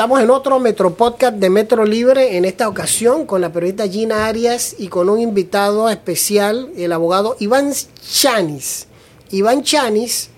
[0.00, 4.28] Estamos en otro Metro Podcast de Metro Libre, en esta ocasión con la periodista Gina
[4.28, 7.70] Arias y con un invitado especial, el abogado Iván
[8.10, 8.86] Chanis.
[9.30, 10.30] Iván Chanis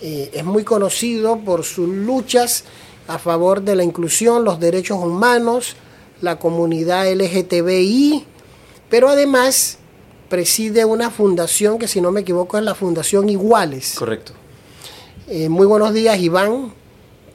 [0.00, 2.64] eh, es muy conocido por sus luchas
[3.06, 5.76] a favor de la inclusión, los derechos humanos,
[6.20, 8.24] la comunidad LGTBI,
[8.90, 9.78] pero además
[10.28, 13.94] preside una fundación que si no me equivoco es la Fundación Iguales.
[13.96, 14.32] Correcto.
[15.28, 16.81] Eh, muy buenos días Iván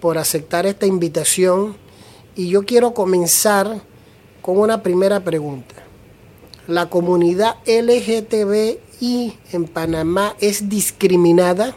[0.07, 1.75] por aceptar esta invitación
[2.34, 3.81] y yo quiero comenzar
[4.41, 5.75] con una primera pregunta.
[6.65, 11.75] ¿La comunidad LGTBI en Panamá es discriminada?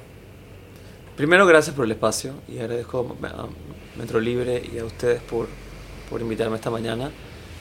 [1.16, 3.48] Primero, gracias por el espacio y agradezco a
[3.98, 5.48] Metro Libre y a ustedes por,
[6.08, 7.10] por invitarme esta mañana.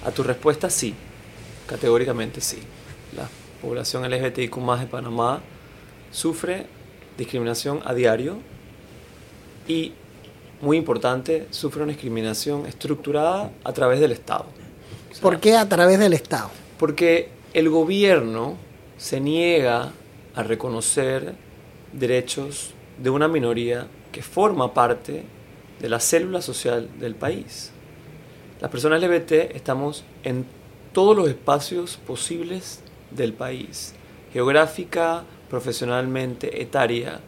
[0.05, 0.93] A tu respuesta, sí,
[1.65, 2.59] categóricamente sí.
[3.17, 3.27] La
[3.59, 5.41] población LGTBIQ de Panamá
[6.11, 6.67] sufre
[7.17, 8.37] discriminación a diario
[9.67, 9.93] y
[10.61, 14.45] muy importante, sufre una discriminación estructurada a través del Estado.
[15.21, 16.49] ¿Por qué a través del Estado?
[16.77, 18.57] Porque el gobierno
[18.97, 19.91] se niega
[20.35, 21.35] a reconocer
[21.93, 25.23] derechos de una minoría que forma parte
[25.79, 27.71] de la célula social del país.
[28.59, 30.45] Las personas LGBT estamos en
[30.91, 33.93] todos los espacios posibles del país,
[34.33, 37.21] geográfica, profesionalmente, etaria,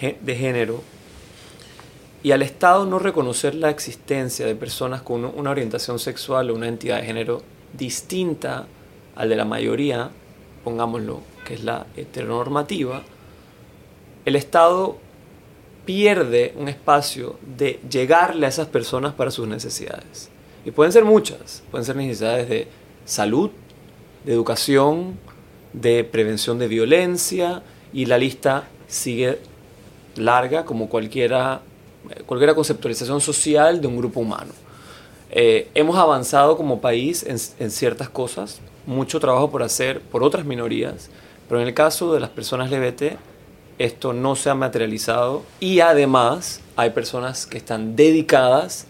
[0.00, 0.82] de género,
[2.22, 6.68] y al Estado no reconocer la existencia de personas con una orientación sexual o una
[6.68, 7.42] entidad de género
[7.72, 8.66] distinta
[9.16, 10.10] al de la mayoría,
[10.62, 13.02] pongámoslo, que es la heteronormativa,
[14.24, 14.98] el Estado
[15.84, 20.30] pierde un espacio de llegarle a esas personas para sus necesidades.
[20.64, 22.68] Y pueden ser muchas, pueden ser necesidades de
[23.04, 23.50] salud,
[24.24, 25.18] de educación,
[25.72, 29.40] de prevención de violencia, y la lista sigue
[30.14, 31.62] larga como cualquiera
[32.26, 34.52] cualquier conceptualización social de un grupo humano.
[35.30, 40.44] Eh, hemos avanzado como país en, en, ciertas cosas, mucho trabajo por hacer por otras
[40.44, 41.08] minorías,
[41.48, 43.16] pero en el caso de las personas LGBT
[43.78, 48.86] esto no se ha materializado y además hay personas que están dedicadas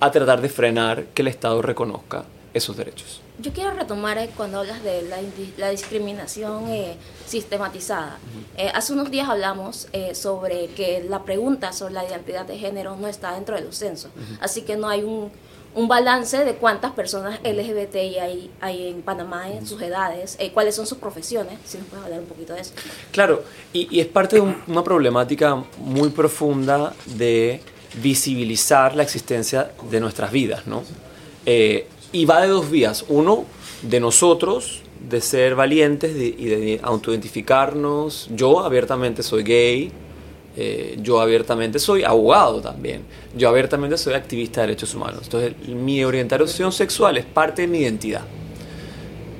[0.00, 3.20] a tratar de frenar que el Estado reconozca esos derechos.
[3.38, 6.96] Yo quiero retomar eh, cuando hablas de la, discriminación eh,
[7.26, 8.18] sistematizada.
[8.56, 13.08] Eh, hace unos días hablamos sobre que la pregunta sobre la identidad de género no
[13.08, 14.10] está dentro de los censos,
[14.40, 15.30] así que no hay un,
[15.88, 20.98] balance de cuántas personas LGBTI hay, hay en Panamá en sus edades, cuáles son sus
[20.98, 22.74] profesiones, si nos puedes hablar un poquito de eso.
[23.10, 23.42] Claro,
[23.72, 27.62] y, es parte de una problemática muy profunda de
[28.02, 30.82] visibilizar la existencia de nuestras vidas, ¿no?
[32.12, 33.04] Y va de dos vías.
[33.08, 33.46] Uno,
[33.82, 38.28] de nosotros, de ser valientes y de autoidentificarnos.
[38.34, 39.92] Yo abiertamente soy gay,
[40.56, 43.02] eh, yo abiertamente soy abogado también,
[43.36, 45.22] yo abiertamente soy activista de derechos humanos.
[45.24, 48.22] Entonces, mi orientación sexual es parte de mi identidad.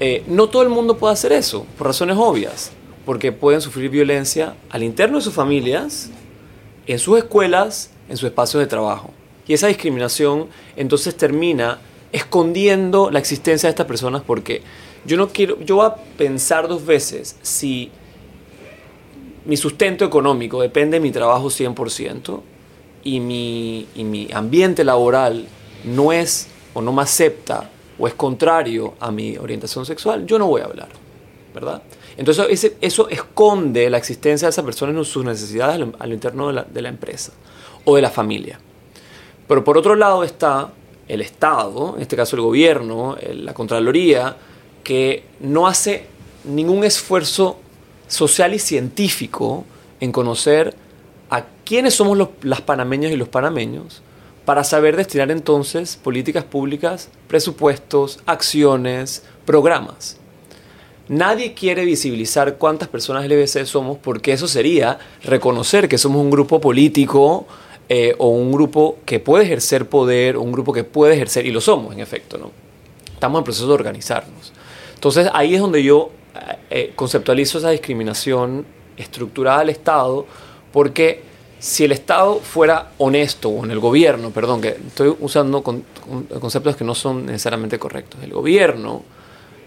[0.01, 2.73] Eh, no todo el mundo puede hacer eso, por razones obvias,
[3.05, 6.11] porque pueden sufrir violencia al interno de sus familias,
[6.87, 9.11] en sus escuelas, en sus espacios de trabajo.
[9.47, 11.79] Y esa discriminación entonces termina
[12.13, 14.63] escondiendo la existencia de estas personas porque
[15.05, 17.91] yo no quiero, yo voy a pensar dos veces si
[19.45, 22.41] mi sustento económico depende de mi trabajo 100%
[23.03, 25.47] y mi, y mi ambiente laboral
[25.85, 30.47] no es o no me acepta o es contrario a mi orientación sexual, yo no
[30.47, 30.89] voy a hablar,
[31.55, 31.83] ¿verdad?
[32.17, 36.53] Entonces eso esconde la existencia de esa persona en sus necesidades a lo interno de
[36.53, 37.33] la, de la empresa
[37.85, 38.61] o de la familia.
[39.49, 40.71] Pero por otro lado está
[41.13, 44.35] el Estado, en este caso el gobierno, la Contraloría,
[44.83, 46.07] que no hace
[46.45, 47.59] ningún esfuerzo
[48.09, 49.67] social y científico
[50.01, 50.75] en conocer
[51.29, 54.01] a quiénes somos los, las panameñas y los panameños
[54.47, 60.17] para saber destinar entonces políticas públicas, presupuestos, acciones, programas.
[61.09, 66.59] Nadie quiere visibilizar cuántas personas LBC somos porque eso sería reconocer que somos un grupo
[66.59, 67.47] político
[67.95, 71.61] eh, o un grupo que puede ejercer poder, un grupo que puede ejercer, y lo
[71.61, 72.51] somos en efecto, ¿no?
[73.13, 74.51] Estamos en proceso de organizarnos.
[74.95, 78.65] Entonces ahí es donde yo eh, eh, conceptualizo esa discriminación
[78.97, 80.25] estructurada del Estado,
[80.73, 81.23] porque
[81.59, 86.85] si el Estado fuera honesto, o en el gobierno, perdón, que estoy usando conceptos que
[86.85, 89.03] no son necesariamente correctos, el gobierno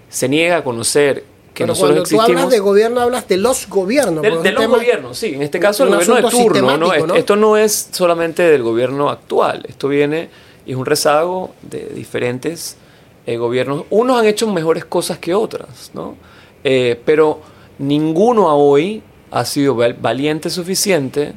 [0.09, 1.23] se niega a conocer
[1.57, 4.21] pero cuando tú hablas de gobierno, hablas de los gobiernos.
[4.21, 5.33] De, los gobiernos, sí.
[5.35, 6.77] En este caso, el gobierno de turno.
[6.77, 7.15] ¿no?
[7.15, 9.65] Esto no es solamente del gobierno actual.
[9.67, 10.29] Esto viene
[10.65, 12.77] y es un rezago de diferentes
[13.25, 13.85] eh, gobiernos.
[13.89, 16.15] Unos han hecho mejores cosas que otras, ¿no?
[16.63, 17.41] Eh, pero
[17.79, 21.33] ninguno a hoy ha sido valiente suficiente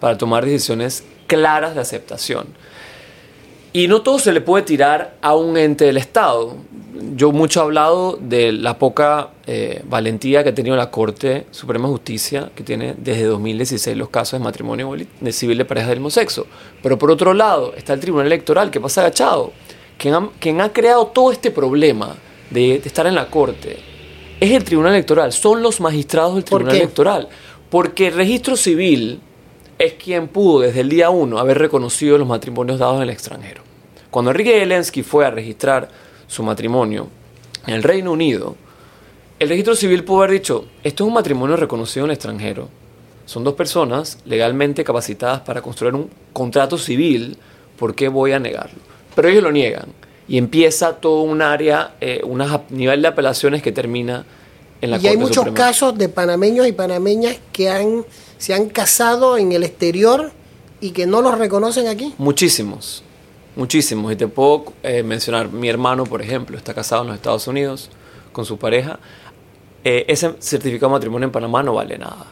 [0.00, 2.46] para tomar decisiones claras de aceptación.
[3.72, 6.56] Y no todo se le puede tirar a un ente del Estado.
[7.14, 11.86] Yo mucho he hablado de la poca eh, valentía que ha tenido la Corte Suprema
[11.86, 15.98] de Justicia, que tiene desde 2016 los casos de matrimonio de civil de parejas del
[15.98, 16.46] mismo sexo.
[16.82, 19.52] Pero por otro lado está el Tribunal Electoral, que pasa agachado.
[19.98, 22.16] Quien ha, quien ha creado todo este problema
[22.50, 23.78] de, de estar en la Corte
[24.40, 26.76] es el Tribunal Electoral, son los magistrados del ¿Por Tribunal?
[26.76, 27.28] Electoral.
[27.70, 29.20] Porque el registro civil
[29.78, 33.62] es quien pudo desde el día uno haber reconocido los matrimonios dados en el extranjero.
[34.10, 35.88] Cuando Enrique Zelensky fue a registrar
[36.26, 37.08] su matrimonio
[37.66, 38.56] en el Reino Unido,
[39.38, 42.68] el registro civil pudo haber dicho, esto es un matrimonio reconocido en el extranjero.
[43.24, 47.36] Son dos personas legalmente capacitadas para construir un contrato civil,
[47.78, 48.80] ¿por qué voy a negarlo?
[49.14, 49.86] Pero ellos lo niegan
[50.26, 54.24] y empieza todo un área, eh, un nivel de apelaciones que termina
[54.80, 55.56] en la y hay muchos Suprema.
[55.56, 58.04] casos de panameños y panameñas que han,
[58.38, 60.32] se han casado en el exterior
[60.80, 62.14] y que no los reconocen aquí.
[62.18, 63.02] Muchísimos,
[63.56, 64.12] muchísimos.
[64.12, 67.90] Y te puedo eh, mencionar, mi hermano, por ejemplo, está casado en los Estados Unidos
[68.32, 68.98] con su pareja.
[69.84, 72.26] Eh, ese certificado de matrimonio en Panamá no vale nada.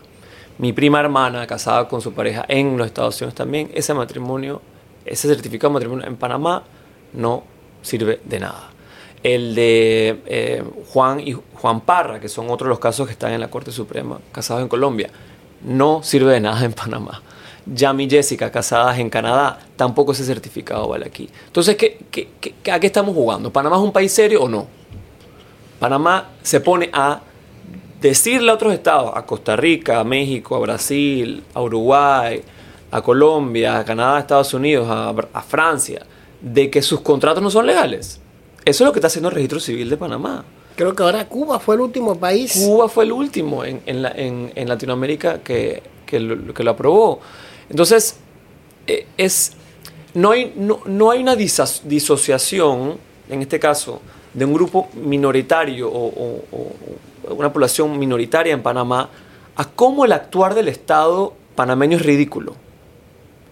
[0.59, 4.63] Mi prima hermana, casada con su pareja en los Estados Unidos también, ese matrimonio,
[5.05, 6.63] ese certificado de matrimonio en Panamá
[7.13, 7.45] no
[7.83, 8.71] sirve de nada.
[9.35, 10.63] El de eh,
[10.93, 14.21] Juan y Juan Parra, que son otros los casos que están en la Corte Suprema,
[14.31, 15.11] casados en Colombia,
[15.65, 17.23] no sirve de nada en Panamá.
[17.67, 21.29] Yami y Jessica, casadas en Canadá, tampoco ese certificado vale aquí.
[21.47, 23.53] Entonces, ¿qué, qué, qué- ¿a qué estamos jugando?
[23.53, 24.69] ¿Panamá es un país serio o no?
[25.81, 27.21] Panamá se pone a
[28.01, 32.43] decirle a otros estados, a Costa Rica, a México, a Brasil, a Uruguay,
[32.93, 36.07] a Colombia, a Canadá, a Estados Unidos, a Francia,
[36.41, 38.21] de que sus contratos no son legales.
[38.67, 40.45] Eso es lo que está haciendo el registro civil de Panamá.
[40.77, 42.53] Creo que ahora Cuba fue el último país.
[42.53, 46.73] Cuba fue el último en, en la- en- en Latinoamérica que, que lo, que lo
[46.73, 47.21] aprobó.
[47.71, 48.17] Entonces,
[48.87, 49.53] eh, es,
[50.15, 52.99] no, hay, no, no hay una disociación,
[53.29, 54.01] en este caso,
[54.35, 56.73] de un grupo minoritario o, o- o-
[57.31, 59.09] o una población minoritaria en Panamá
[59.57, 62.55] a cómo el actuar del Estado panameño es ridículo.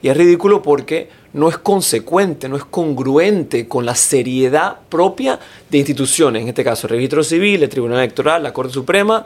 [0.02, 5.38] Y es ridículo porque no es consecuente, no es congruente con la seriedad propia
[5.69, 9.25] de instituciones, en este caso el Registro Civil, el Tribunal Electoral, la Corte Suprema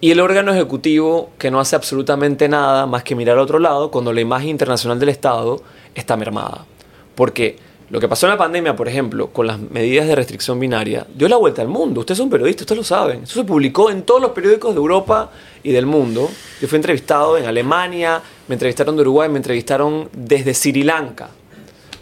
[0.00, 3.90] y el órgano ejecutivo que no hace absolutamente nada más que mirar a otro lado
[3.90, 5.62] cuando la imagen internacional del Estado
[5.94, 6.66] está mermada.
[7.14, 7.56] Porque
[7.88, 11.28] lo que pasó en la pandemia, por ejemplo, con las medidas de restricción binaria, dio
[11.28, 12.00] la vuelta al mundo.
[12.00, 13.24] Ustedes son periodistas, ustedes lo saben.
[13.24, 15.30] Eso se publicó en todos los periódicos de Europa
[15.62, 16.30] y del mundo.
[16.60, 21.28] Yo fui entrevistado en Alemania, me entrevistaron de Uruguay, me entrevistaron desde Sri Lanka.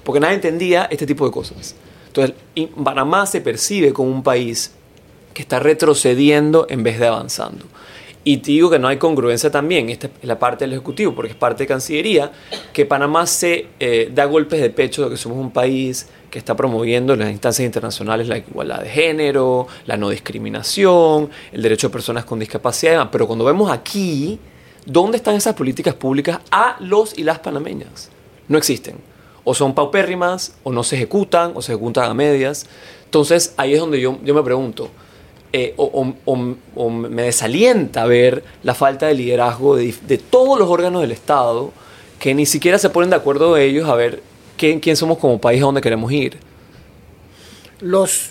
[0.04, 1.74] Porque nadie entendía este tipo de cosas.
[2.06, 2.34] Entonces,
[2.82, 4.72] Panamá se percibe como un país
[5.32, 7.64] que está retrocediendo en vez de avanzando.
[8.22, 11.30] Y te digo que no hay congruencia también, esta es la parte del Ejecutivo, porque
[11.30, 12.30] es parte de Cancillería,
[12.72, 16.54] que Panamá se eh, da golpes de pecho de que somos un país que está
[16.54, 21.92] promoviendo en las instancias internacionales la igualdad de género, la no discriminación, el derecho de
[21.92, 24.38] personas con discapacidad, pero cuando vemos aquí,
[24.84, 28.10] ¿dónde están esas políticas públicas a los y las panameñas?
[28.48, 29.09] No existen.
[29.44, 32.66] O son paupérrimas, o no se ejecutan, o se ejecutan a medias.
[33.06, 34.88] Entonces ahí es donde yo, yo me pregunto,
[35.52, 35.84] eh, o,
[36.26, 41.10] o- o- me desalienta ver la falta de liderazgo de, de todos los órganos del
[41.12, 41.72] Estado
[42.20, 44.22] que ni siquiera se ponen de acuerdo ellos a ver
[44.56, 46.38] quién, quién somos como país, a dónde queremos ir.
[47.80, 48.30] Los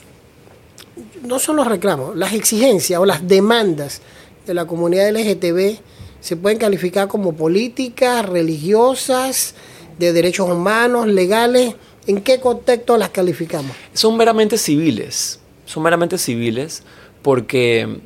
[1.24, 4.02] no son los reclamos, las exigencias o las demandas
[4.46, 5.78] de la comunidad LGTB
[6.22, 9.56] se pueden calificar como políticas, religiosas,
[10.00, 11.76] de derechos humanos, legales.
[12.08, 13.72] ¿En qué contexto las calificamos?
[13.94, 16.82] Son meramente civiles, son meramente civiles
[17.22, 18.00] porque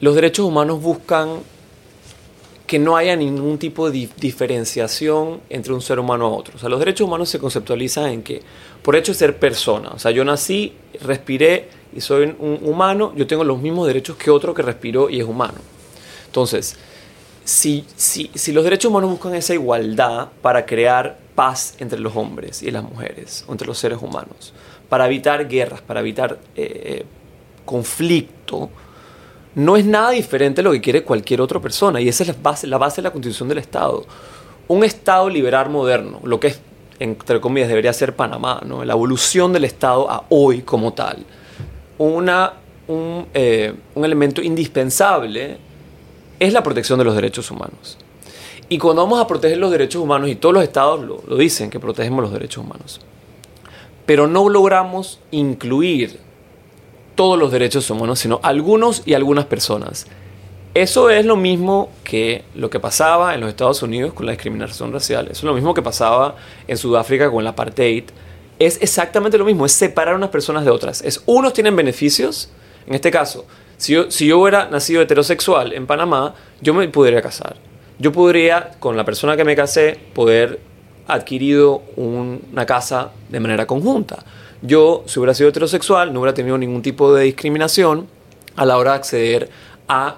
[0.00, 1.40] los derechos humanos buscan
[2.66, 6.54] que no haya ningún tipo de di- diferenciación entre un ser humano a otro.
[6.54, 8.40] O sea, los derechos humanos se conceptualizan en que,
[8.82, 13.26] por hecho de ser persona, o sea, yo nací, respiré y soy un humano, yo
[13.26, 15.58] tengo los mismos derechos que otro que respiró y es humano.
[16.26, 16.76] Entonces,
[17.50, 22.70] si, si, los derechos humanos buscan esa igualdad para crear paz entre los hombres y
[22.70, 24.54] las mujeres, entre los seres humanos,
[24.88, 27.04] para evitar guerras, para evitar eh,
[27.64, 28.70] conflicto,
[29.56, 32.00] no es nada diferente a lo que quiere cualquier otra persona.
[32.00, 34.06] Y esa es la base, la base de la constitución del Estado.
[34.68, 36.60] Un Estado liberal moderno, lo que es,
[37.00, 38.84] entre comillas, debería ser Panamá, ¿no?
[38.84, 41.26] la evolución del Estado a hoy como tal.
[41.98, 42.52] Una,
[42.86, 45.69] un, eh, un elemento indispensable
[46.40, 47.96] es la protección de los derechos humanos.
[48.68, 51.70] Y cuando vamos a proteger los derechos humanos, y todos los estados lo, lo dicen,
[51.70, 53.00] que protegemos los derechos humanos,
[54.06, 56.18] pero no logramos incluir
[57.14, 60.08] todos los derechos humanos, sino algunos y algunas personas.
[60.74, 64.92] Eso es lo mismo que lo que pasaba en los Estados Unidos con la discriminación
[64.92, 65.26] racial.
[65.26, 66.34] Eso es lo mismo que pasaba
[66.66, 68.04] en Sudáfrica con el apartheid
[68.60, 71.00] es exactamente lo mismo, es separar unas personas de otras.
[71.00, 72.50] Es unos tienen beneficios,
[72.86, 73.46] en este caso,
[73.80, 77.56] si yo, si hubiera nacido heterosexual en Panamá, yo me podría casar.
[77.98, 80.60] Yo podría, con la persona que me casé, poder
[81.06, 84.22] adquirido una casa de manera conjunta.
[84.60, 88.06] Yo, si hubiera sido heterosexual, no hubiera tenido ningún tipo de discriminación
[88.54, 89.50] a la hora de acceder
[89.88, 90.16] a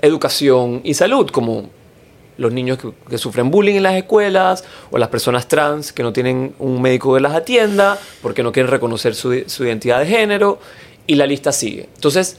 [0.00, 1.70] educación y salud, como
[2.36, 6.54] los niños que, sufren bullying en las escuelas o las personas trans que no tienen
[6.60, 10.60] un médico que las atienda porque no quieren reconocer su, identidad de género
[11.08, 11.88] y la lista sigue.
[11.96, 12.38] Entonces,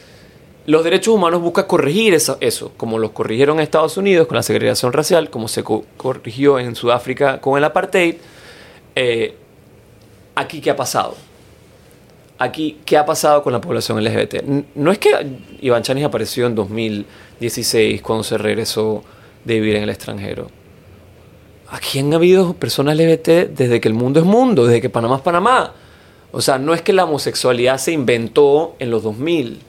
[0.68, 4.94] los derechos humanos buscan corregir eso, como los corrigieron en Estados Unidos con la segregación
[4.94, 8.16] racial, como se corrigió en Sudáfrica con el apartheid.
[8.96, 9.36] Eh,
[10.34, 11.16] aquí, ¿qué ha pasado?
[12.40, 14.44] Aquí, ¿qué ha pasado con la población LGBT?
[14.76, 15.12] No es que
[15.62, 19.04] Iván Chanis apareció en 2016 cuando se regresó
[19.44, 20.50] de vivir en el extranjero.
[21.70, 25.22] Aquí han habido personas LGBT desde que el mundo es mundo, desde que Panamá es
[25.22, 25.74] Panamá.
[26.32, 29.60] O sea, no es que la homosexualidad se inventó en los 2000.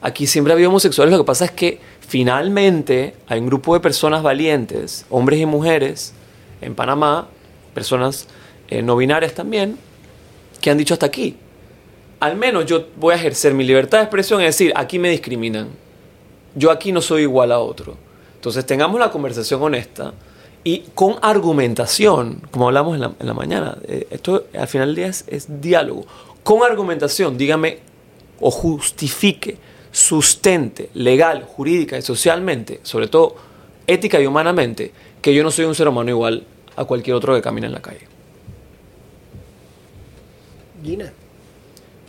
[0.00, 1.12] Aquí siempre ha habido homosexuales.
[1.12, 6.14] Lo que pasa es que finalmente hay un grupo de personas valientes, hombres y mujeres,
[6.60, 7.28] en Panamá,
[7.74, 8.26] personas
[8.68, 9.78] eh, no binarias también,
[10.60, 11.36] que han dicho hasta aquí.
[12.20, 15.68] Al menos yo voy a ejercer mi libertad de expresión y decir, aquí me discriminan.
[16.54, 17.96] Yo aquí no soy igual a otro.
[18.34, 20.14] Entonces tengamos la conversación honesta
[20.64, 23.78] y con argumentación, como hablamos en la, mañana.
[23.84, 26.06] Eh, esto al final del día es, diálogo.
[26.42, 27.78] Con argumentación, dígame
[28.40, 29.56] o justifique,
[29.90, 33.36] sustente legal, jurídica y socialmente, sobre todo
[33.86, 34.92] ética y humanamente,
[35.22, 36.44] que yo no soy un ser humano igual
[36.76, 38.06] a cualquier otro que camina en la calle.
[40.82, 41.12] Gina.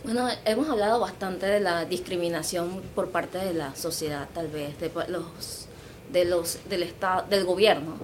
[0.04, 4.90] Bueno, hemos hablado bastante de la discriminación por parte de la sociedad, tal vez, de
[5.08, 5.68] los
[6.12, 7.94] de los, del, estado, del gobierno.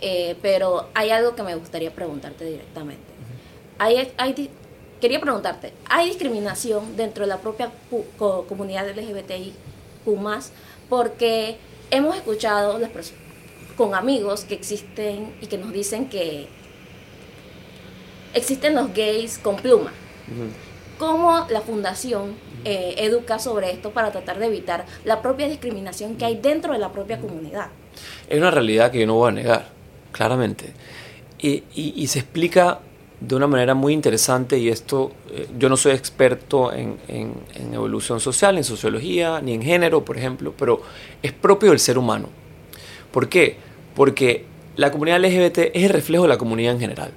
[0.00, 3.02] Eh, pero hay algo que me gustaría preguntarte directamente.
[3.78, 4.50] hay, hay,
[5.04, 7.70] quería preguntarte, ¿hay discriminación dentro de la propia
[8.48, 9.52] comunidad LGBTI
[10.18, 10.50] más?
[10.88, 11.58] Porque
[11.90, 12.80] hemos escuchado
[13.76, 16.48] con amigos que existen y que nos dicen que
[18.32, 19.92] existen los gays con pluma.
[20.98, 26.24] ¿Cómo la fundación eh, educa sobre esto para tratar de evitar la propia discriminación que
[26.24, 27.68] hay dentro de la propia comunidad.
[28.26, 29.68] Es una realidad que yo no voy a negar,
[30.12, 30.72] claramente.
[31.38, 32.80] Y, se explica
[33.26, 36.98] de una manera muy interesante y esto, eh, yo no soy experto en,
[37.72, 40.82] evolución social, en sociología, ni en género, por ejemplo, pero
[41.22, 42.28] es propio del ser humano.
[43.10, 43.56] ¿Por qué?
[43.94, 44.44] Porque
[44.76, 47.12] la comunidad LGBT es el reflejo de la comunidad en general.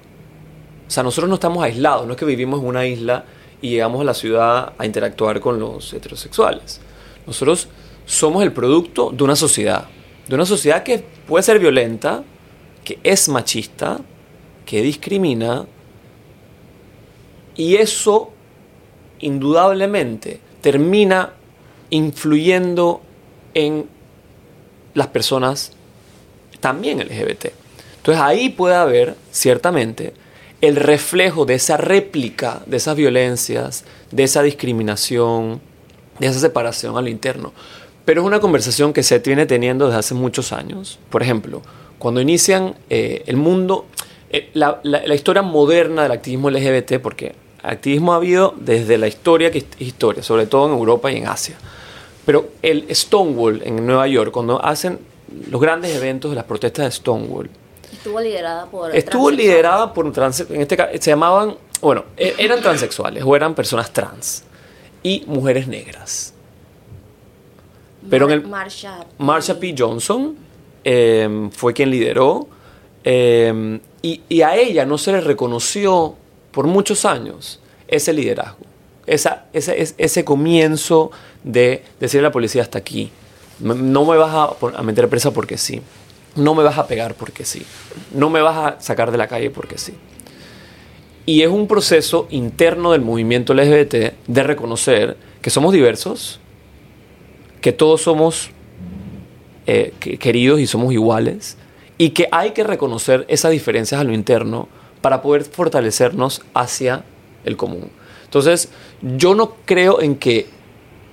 [0.87, 3.25] O sea, nosotros no estamos aislados, no es que vivimos en una isla
[3.61, 6.79] y llegamos a la ciudad a interactuar con los heterosexuales.
[7.25, 7.67] Nosotros
[8.05, 9.87] somos el producto de una sociedad,
[10.27, 12.23] de una sociedad que puede ser violenta,
[12.85, 13.99] que es machista,
[14.65, 15.65] que discrimina,
[17.57, 18.31] y eso
[19.19, 21.33] indudablemente termina
[21.89, 23.01] influyendo
[23.53, 23.87] en
[24.93, 25.73] las personas
[26.59, 27.47] también LGBT.
[27.97, 30.13] Entonces ahí puede haber, ciertamente,
[30.61, 35.61] el reflejo de esa réplica, de esas violencias, de esa discriminación,
[36.19, 37.53] de esa separación al interno.
[38.05, 40.99] Pero es una conversación que se viene teniendo desde hace muchos años.
[41.09, 41.61] Por ejemplo,
[41.99, 43.85] cuando inician eh, el mundo,
[44.29, 44.79] eh, la,
[45.13, 47.35] historia moderna del activismo LGBT, porque
[47.67, 51.27] activismo ha habido desde la historia que es historia, sobre todo en Europa y en
[51.27, 51.57] Asia.
[52.25, 54.99] Pero el Stonewall en Nueva York, cuando hacen
[55.49, 57.49] los grandes eventos de las protestas de Stonewall,
[57.91, 58.95] Estuvo liderada por.
[58.95, 60.41] Estuvo liderada por trans.
[60.41, 61.55] En este caso, se llamaban.
[61.81, 64.43] Bueno, e-, eran transexuales o eran personas trans.
[65.03, 66.33] Y mujeres negras.
[68.09, 68.47] Pero en el.
[68.47, 69.23] Marsha P.
[69.23, 69.75] Marsha P.
[69.77, 70.35] Johnson
[70.83, 72.47] em, fue quien lideró.
[73.03, 76.15] Em, y, y, a ella no se le reconoció
[76.57, 78.65] por muchos años ese liderazgo.
[79.05, 81.11] Esa, ese, ese comienzo
[81.43, 83.11] de decirle a la policía hasta aquí.
[83.59, 85.83] No me vas a, meter presa porque sí
[86.35, 87.63] no me vas a pegar porque sí,
[88.11, 89.93] no me vas a sacar de la calle porque sí.
[91.27, 96.39] Y es un proceso interno del movimiento LGBT de reconocer que somos diversos,
[97.61, 98.49] que todos somos
[99.67, 101.55] eh, queridos y somos iguales,
[101.99, 104.69] y que hay que reconocer esas diferencias a lo interno
[105.01, 107.03] para poder fortalecernos hacia
[107.45, 107.89] el común.
[108.25, 108.69] Entonces,
[109.01, 110.47] yo no creo en que,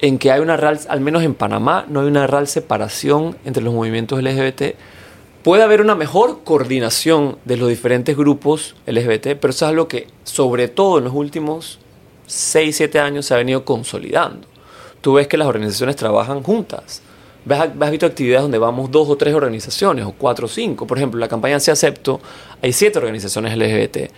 [0.00, 3.62] en que hay una real, al menos en Panamá, no hay una real separación entre
[3.62, 4.74] los movimientos LGBT
[5.44, 10.06] Puede haber una mejor coordinación de los diferentes grupos LGBT, pero eso es algo que
[10.22, 11.80] sobre todo en los últimos
[12.26, 14.48] 6, 7 años se ha venido consolidando.
[15.02, 17.02] Tú ves que las organizaciones trabajan juntas.
[17.48, 20.86] ¿Has visto actividades donde vamos dos o tres organizaciones, o cuatro o cinco?
[20.86, 22.20] Por ejemplo, la campaña Se Acepto,
[22.62, 24.10] hay siete organizaciones LGBT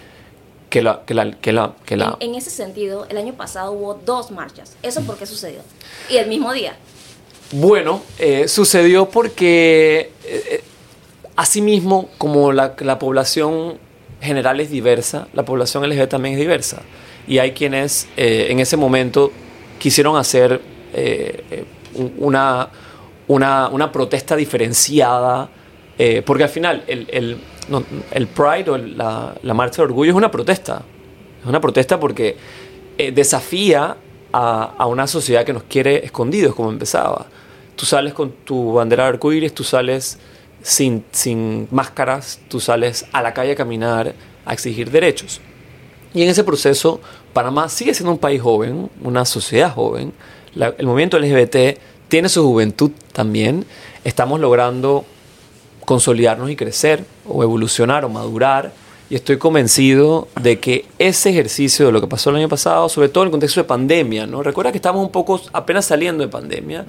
[0.71, 1.03] que la...
[1.05, 4.31] Que la, que la, que la En, en ese sentido, el año pasado hubo dos
[4.31, 4.77] marchas.
[4.83, 5.61] ¿Eso por qué sucedió?
[6.11, 6.77] Y el mismo día.
[7.53, 10.65] Bueno, eh, sucedió porque eh, eh,
[11.37, 13.79] asimismo, como la, la población
[14.21, 16.83] general es diversa, la población LGBT también es diversa.
[17.29, 19.31] Y hay quienes eh, en ese momento
[19.79, 20.61] quisieron hacer
[20.95, 21.65] eh,
[21.95, 22.69] un- una,
[23.29, 25.49] una, una protesta diferenciada,
[25.99, 27.39] eh, porque al final el, el,
[28.13, 30.83] el Pride o la, la Marcha de Orgullo es una protesta.
[31.41, 32.37] Es una protesta porque
[32.99, 33.97] eh, desafía
[34.33, 37.27] a, a una sociedad que nos quiere escondidos, como empezaba.
[37.77, 40.19] Tú sales con tu bandera de arcoíris, tú sales
[40.63, 44.15] sin, sin máscaras, tú sales a la calle a caminar,
[44.45, 45.41] a exigir derechos.
[46.15, 47.01] Y en ese proceso,
[47.33, 50.13] Panamá sigue siendo un país joven, una sociedad joven.
[50.55, 53.65] El movimiento LGBT tiene su juventud también.
[54.05, 55.05] Estamos logrando
[55.85, 58.73] consolidarnos y crecer, o evolucionar, o madurar.
[59.09, 63.09] Y estoy convencido de que ese ejercicio de lo que pasó el año pasado, sobre
[63.09, 64.43] todo en el contexto de pandemia, ¿no?
[64.43, 66.85] Recuerda que estamos un poco apenas saliendo de pandemia,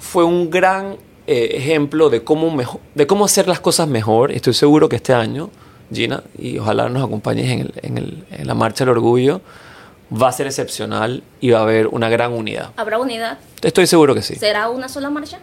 [0.00, 0.96] fue un gran
[1.28, 2.56] eh, ejemplo de cómo,
[2.96, 4.32] de cómo hacer las cosas mejor.
[4.32, 5.50] Estoy seguro que este año,
[5.92, 9.40] Gina, y ojalá nos acompañes en, el- en el- en la Marcha del Orgullo,
[10.10, 12.70] va a ser excepcional y va a haber una gran unidad.
[12.76, 13.38] ¿Habrá unidad?
[13.62, 14.34] Estoy seguro que sí.
[14.34, 15.38] ¿Será una sola marcha?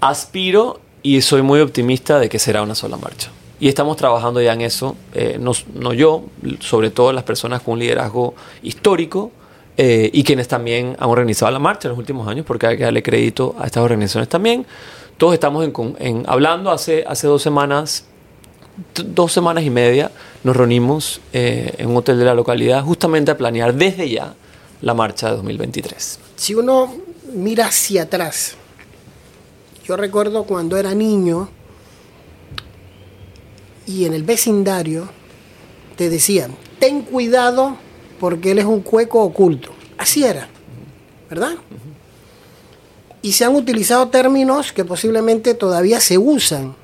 [0.00, 3.30] Aspiro y soy muy optimista de que será una sola marcha.
[3.60, 6.24] Y estamos trabajando ya en eso, eh, no, no yo,
[6.60, 9.30] sobre todo las personas con un liderazgo histórico
[9.76, 12.82] eh, y quienes también han organizado la marcha en los últimos años, porque hay que
[12.84, 14.66] darle crédito a estas organizaciones también.
[15.16, 18.04] Todos estamos en, en- hablando hace, hace dos semanas,
[18.94, 20.10] dos semanas y media,
[20.44, 24.34] nos reunimos eh, en un hotel de la localidad justamente a planear desde ya
[24.80, 26.18] la marcha de 2023.
[26.36, 26.92] Si uno
[27.34, 28.54] mira hacia atrás,
[29.84, 31.48] yo recuerdo cuando era niño
[33.86, 35.08] y en el vecindario
[35.96, 37.76] te decían, ten cuidado
[38.20, 39.72] porque él es un cueco oculto.
[39.98, 40.48] Así era,
[41.28, 41.54] ¿verdad?
[43.20, 46.74] Y se han utilizado términos que posiblemente todavía se usan.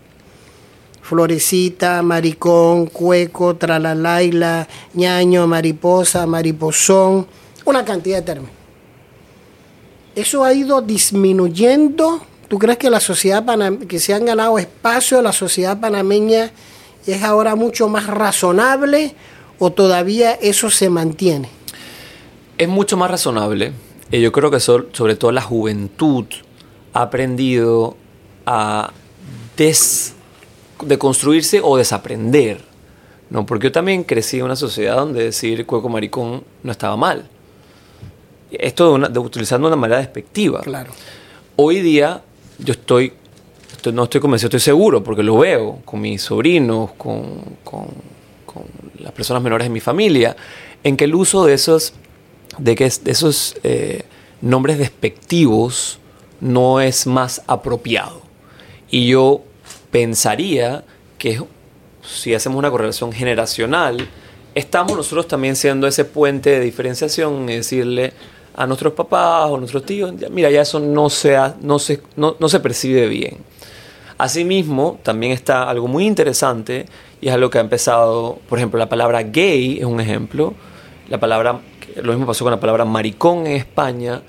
[1.09, 7.27] Florecita, maricón, cueco, tralalaila, ñaño, mariposa, mariposón,
[7.65, 8.53] una cantidad de términos.
[10.15, 12.21] Eso ha ido disminuyendo.
[12.49, 13.43] ¿Tú crees que la sociedad
[13.89, 16.51] que se han ganado espacio, la sociedad panameña
[17.07, 19.15] es ahora mucho más razonable
[19.59, 21.49] o todavía eso se mantiene?
[22.59, 23.73] Es mucho más razonable.
[24.11, 26.27] Y yo creo que so- sobre todo la juventud
[26.93, 27.97] ha aprendido
[28.45, 28.93] a
[29.57, 30.13] des-
[30.85, 32.61] deconstruirse o desaprender.
[33.31, 33.45] ¿no?
[33.45, 37.29] Porque yo también crecí en una sociedad donde decir cueco maricón no estaba mal.
[38.51, 40.61] Esto de una- de utilizando de una manera despectiva.
[40.63, 40.91] Claro.
[41.57, 42.23] Hoy día
[42.59, 43.13] yo estoy,
[43.73, 47.89] estoy- no estoy convencido, estoy seguro, porque lo veo con mis sobrinos, con, con-
[48.47, 48.65] con
[49.01, 50.35] las personas menores de mi familia,
[50.83, 51.93] en que el uso de esos,
[52.57, 54.05] de que es- de esos eh,
[54.41, 55.99] nombres despectivos
[56.41, 58.23] no es más apropiado.
[58.91, 59.43] Y yo
[59.91, 60.85] pensaría
[61.19, 61.43] que
[62.03, 64.09] si hacemos una correlación generacional,
[64.55, 68.13] estamos nosotros también siendo ese puente de diferenciación y decirle
[68.55, 71.09] a nuestros papás o nuestros tíos, "Ya, mira, ya eso no
[71.61, 73.39] no se, no, no se percibe bien.
[74.19, 76.87] Asimismo, también está algo muy interesante
[77.21, 80.55] y es algo que ha empezado, por ejemplo, la palabra gay es un ejemplo,
[81.09, 81.61] la palabra,
[82.03, 84.23] lo mismo pasó con la palabra maricón en España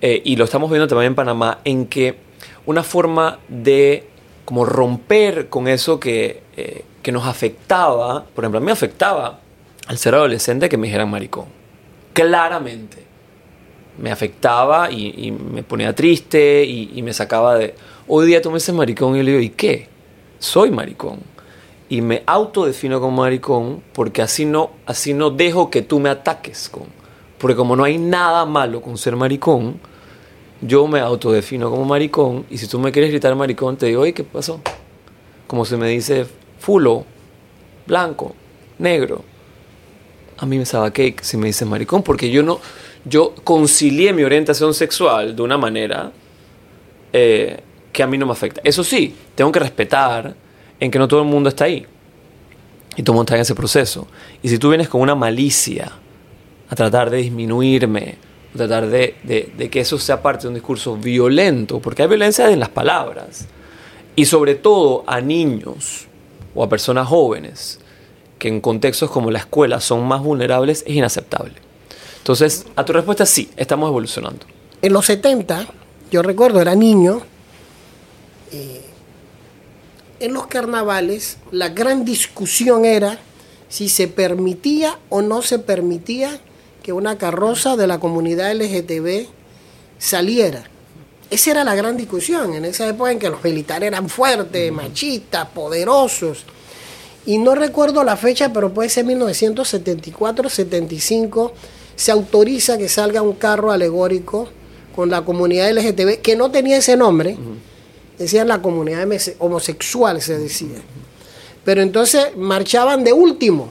[0.00, 2.16] eh, y lo estamos viendo también en Panamá, en que
[2.64, 4.08] una forma de
[4.46, 9.40] como romper con eso que, eh, que nos afectaba, por ejemplo, a mí me afectaba
[9.88, 11.46] al ser adolescente que me dijeran maricón,
[12.14, 13.04] claramente
[13.98, 17.74] me afectaba y, me ponía triste y, y me sacaba de...
[18.06, 19.88] Hoy día tú me dices maricón y yo le digo, ¿y qué?
[20.38, 21.20] Soy maricón.
[21.88, 26.68] Y me autodefino como maricón porque así no, así no dejo que tú me ataques
[26.68, 26.84] con...
[27.38, 29.80] Porque como no hay nada malo con ser maricón,
[30.60, 34.14] yo me autodefino como maricón y si tú me quieres gritar maricón te digo, oye,
[34.14, 34.60] ¿qué pasó?
[35.46, 36.26] Como se me dice
[36.58, 37.04] fulo,
[37.86, 38.34] blanco,
[38.78, 39.24] negro.
[40.38, 42.60] A mí me sabe cake si me dices maricón porque yo no
[43.04, 46.12] yo concilié mi orientación sexual de una manera
[47.12, 47.60] eh,
[47.92, 48.60] que a mí no me afecta.
[48.64, 50.34] Eso sí, tengo que respetar
[50.80, 51.86] en que no todo el mundo está ahí.
[52.96, 54.08] Y todo el en ese proceso.
[54.42, 55.92] Y si tú vienes con una malicia
[56.68, 58.16] a tratar de disminuirme,
[58.56, 62.60] tratar de, de- que eso sea parte de un discurso violento, porque hay violencia en
[62.60, 63.46] las palabras,
[64.14, 66.06] y sobre todo a niños
[66.54, 67.80] o a personas jóvenes
[68.38, 71.54] que en contextos como la escuela son más vulnerables, es inaceptable.
[72.18, 74.46] Entonces, a tu respuesta, sí, estamos evolucionando.
[74.82, 75.66] En los 70,
[76.10, 77.20] yo recuerdo, era niño,
[78.52, 78.82] eh,
[80.20, 83.18] en los carnavales la gran discusión era
[83.68, 86.40] si se permitía o no se permitía
[86.86, 89.26] que una carroza de la comunidad LGTB
[89.98, 90.62] saliera.
[91.30, 95.48] Esa era la gran discusión en esa época en que los militares eran fuertes, machistas,
[95.48, 96.44] poderosos.
[97.26, 101.50] Y no recuerdo la fecha, pero puede ser 1974-75,
[101.96, 104.48] se autoriza que salga un carro alegórico
[104.94, 107.36] con la comunidad LGTB, que no tenía ese nombre,
[108.16, 109.08] decían la comunidad
[109.40, 110.78] homosexual, se decía.
[111.64, 113.70] Pero entonces marchaban de último,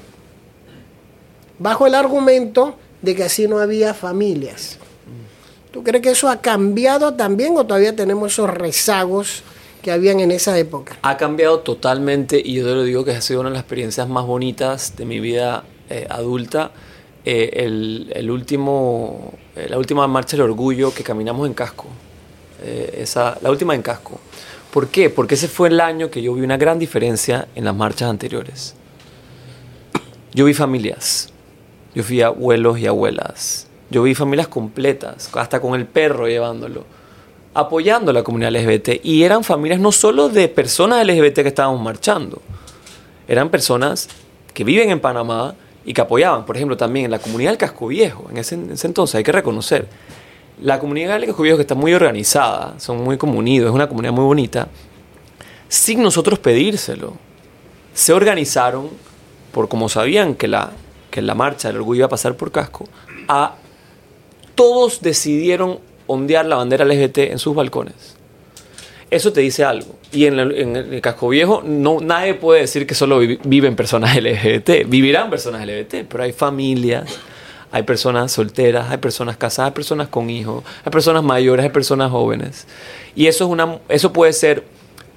[1.60, 2.76] bajo el argumento
[3.06, 4.78] de que así no había familias.
[5.72, 9.44] ¿Tú crees que eso ha cambiado también o todavía tenemos esos rezagos
[9.82, 10.98] que habían en esa época?
[11.02, 14.08] Ha cambiado totalmente y yo te lo digo que ha sido una de las experiencias
[14.08, 16.72] más bonitas de mi vida eh, adulta.
[17.26, 17.64] Eh,
[18.16, 21.88] el, último, eh, la última marcha del orgullo que caminamos en casco,
[22.98, 24.20] esa, la última en casco.
[24.72, 25.10] ¿Por qué?
[25.10, 28.76] Porque ese fue el año que yo vi una gran diferencia en las marchas anteriores.
[30.34, 31.30] Yo vi familias,
[31.96, 36.84] yo vi abuelos y abuelas, yo vi familias completas, hasta con el perro llevándolo,
[37.54, 39.00] apoyando a la comunidad LGBT.
[39.04, 42.42] Y eran familias no solo de personas LGBT que estábamos marchando,
[43.28, 44.10] eran personas
[44.54, 45.56] que viven en Panamá
[45.86, 49.16] y que apoyaban, por ejemplo, también en la comunidad del Casco Viejo, en ese, entonces
[49.16, 49.88] hay que reconocer.
[50.62, 54.14] La comunidad del Casco Viejo que está muy organizada, son muy comunidos, es una comunidad
[54.14, 54.68] muy bonita,
[55.70, 57.14] sin nosotros pedírselo.
[57.94, 58.90] Se organizaron
[59.54, 60.72] por como sabían que la,
[61.16, 62.90] que la marcha del orgullo iba a pasar por casco,
[63.30, 63.56] a
[64.54, 68.18] todos decidieron ondear la bandera LGBT en sus balcones.
[69.10, 69.96] Eso te dice algo.
[70.12, 74.90] Y en, el casco viejo no, nadie puede decir que solo viven personas LGBT.
[74.90, 77.18] Vivirán personas LGBT, pero hay familias,
[77.72, 82.12] hay personas solteras, hay personas casadas, hay personas con hijos, hay personas mayores, hay personas
[82.12, 82.68] jóvenes.
[83.16, 84.66] Y eso, es una, eso puede ser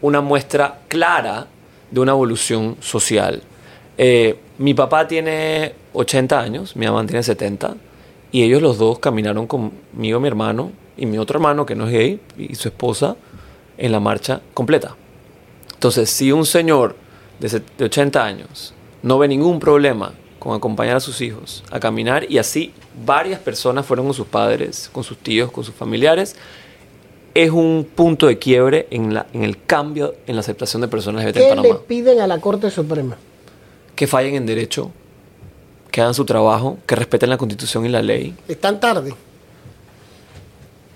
[0.01, 1.49] una muestra clara
[1.91, 3.43] de una evolución social.
[3.97, 7.77] Eh, mi papá tiene 80 años, mi mamá tiene 70
[8.31, 11.93] y ellos los dos caminaron conmigo, mi hermano, y mi otro hermano, que no es
[11.93, 13.17] gay, y su esposa,
[13.79, 14.97] en la marcha completa.
[15.75, 16.97] Entonces, si un señor
[17.39, 22.39] de 80 años no ve ningún problema con acompañar a sus hijos a caminar, y
[22.39, 22.73] así
[23.07, 26.37] varias personas fueron con sus padres, con sus tíos, con sus familiares,
[27.35, 31.25] es un punto de quiebre en, la, en el cambio en la aceptación de personas
[31.25, 31.63] LGBT en Panamá.
[31.63, 33.17] ¿Qué le piden a la Corte Suprema?
[33.95, 34.91] Que fallen en derecho,
[35.99, 38.33] que hagan su trabajo, que respeten la constitución y la ley.
[38.47, 39.17] Están tarde.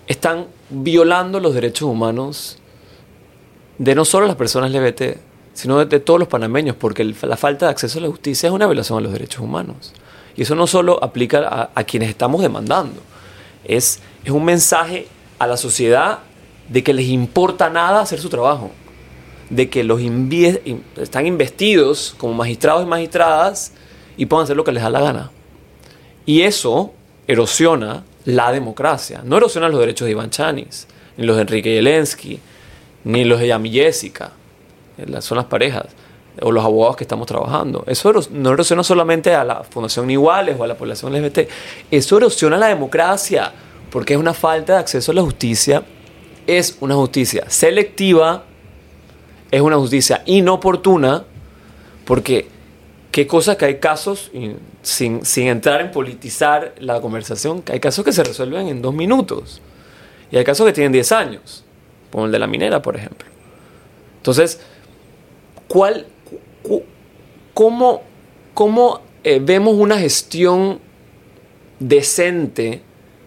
[0.06, 2.58] Están violando los derechos humanos
[3.78, 5.16] de no solo las personas LGBT,
[5.54, 8.66] sino de, todos los panameños, porque la falta de acceso a la justicia es una
[8.66, 9.92] violación a los derechos humanos.
[10.36, 13.00] Y eso no solo aplica a, quienes estamos demandando,
[13.64, 15.08] es, es un mensaje
[15.40, 16.20] a la sociedad
[16.68, 18.70] de que les importa nada hacer su trabajo,
[19.50, 20.00] de que los
[20.96, 23.72] están investidos como magistrados y magistradas
[24.16, 25.30] y puedan hacer lo que les da la gana.
[26.26, 26.92] Y eso
[27.26, 29.22] erosiona la democracia.
[29.24, 32.40] No erosiona los derechos de Iván Chanis, ni los de Enrique Zelensky,
[33.04, 34.32] ni los de Yami Jessica.
[35.20, 35.86] Son las parejas
[36.40, 37.84] o los abogados que estamos trabajando.
[37.86, 41.48] Eso no erosiona solamente a la Fundación Iguales o a la población LGBT.
[41.90, 43.52] Eso erosiona la democracia
[43.90, 45.82] porque es una falta de acceso a la justicia.
[46.46, 48.44] Es una justicia selectiva,
[49.50, 51.24] es una justicia inoportuna,
[52.04, 52.48] porque
[53.12, 54.32] qué cosa que hay casos,
[54.80, 59.60] sin, entrar en politizar la conversación, que hay casos que se resuelven en dos minutos.
[60.30, 61.62] Y hay casos que tienen 10 años,
[62.10, 63.28] como el de la minera, por ejemplo.
[64.16, 64.60] Entonces,
[65.68, 66.06] ¿cuál,
[67.52, 68.02] ¿cómo,
[68.54, 70.80] cómo eh, vemos una gestión
[71.80, 72.80] decente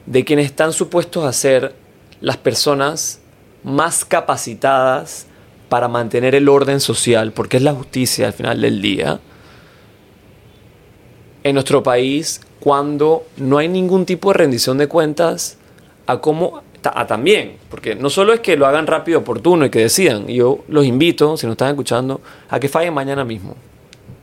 [0.07, 1.75] de quienes están supuestos a ser
[2.21, 3.19] las personas
[3.63, 5.27] más capacitadas
[5.69, 9.19] para mantener el orden social, porque es la justicia al final del día?
[11.45, 15.57] En nuestro país cuando no hay ningún tipo de rendición de cuentas
[16.07, 19.79] a cómo a también, porque no solo es que lo hagan rápido, oportuno y que
[19.79, 23.55] decidan, yo los invito, si nos están escuchando, a que fallen mañana mismo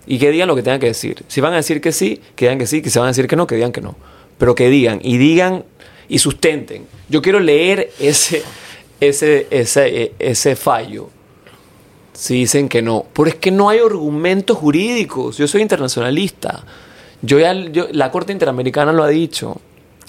[0.07, 1.25] y que digan lo que tengan que decir.
[1.27, 3.27] Si van a decir que sí, que digan que sí, que se van a decir
[3.27, 3.97] que no, que digan que no,
[4.39, 5.65] pero que digan y digan
[6.09, 6.87] y sustenten.
[7.09, 8.43] Yo quiero leer ese,
[9.01, 11.09] ese, ese, ese fallo
[12.13, 16.65] si dicen que no, pero es que no hay argumentos jurídicos, yo soy internacionalista.
[17.23, 19.61] Yo ya, la Corte Interamericana lo ha dicho,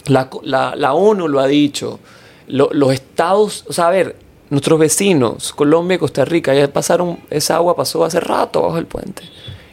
[0.07, 1.99] la, la, ONU lo ha dicho,
[2.47, 4.15] los estados, o sea, a ver,
[4.49, 8.87] nuestros vecinos, Colombia y Costa Rica, ya pasaron, esa agua pasó hace rato bajo el
[8.87, 9.23] puente.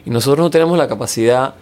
[0.05, 1.55] Y nosotros no tenemos la capacidad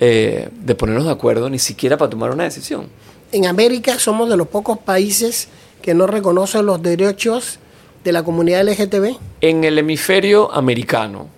[0.00, 2.88] eh, de ponernos de acuerdo ni siquiera para tomar una decisión.
[3.30, 5.48] En América somos de los pocos países
[5.80, 7.58] que no reconocen los derechos
[8.02, 9.16] de la comunidad LGTB.
[9.40, 11.28] En el hemisferio americano,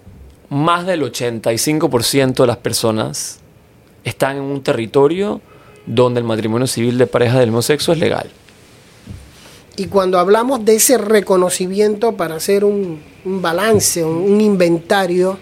[0.49, 3.41] más del 85% de las personas
[4.07, 5.41] están en un territorio
[5.85, 8.31] donde el matrimonio civil de pareja del mismo sexo es legal.
[9.77, 15.39] Y cuando hablamos de ese reconocimiento para hacer un, un balance, un, un inventario,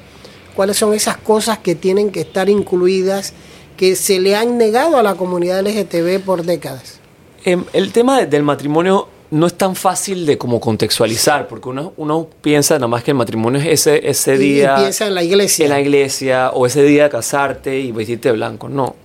[0.57, 3.33] ¿cuáles son esas cosas que tienen que estar incluidas
[3.77, 6.99] que se le han negado a la comunidad LGTB por décadas?
[7.45, 11.93] Em, el tema de- del matrimonio no es tan fácil de como contextualizar, porque uno,
[11.97, 15.23] uno piensa nada más que el matrimonio es ese, ese día y piensa en la
[15.23, 15.65] iglesia.
[15.65, 18.69] en la iglesia o ese día de casarte y vestirte de blanco.
[18.69, 18.97] No.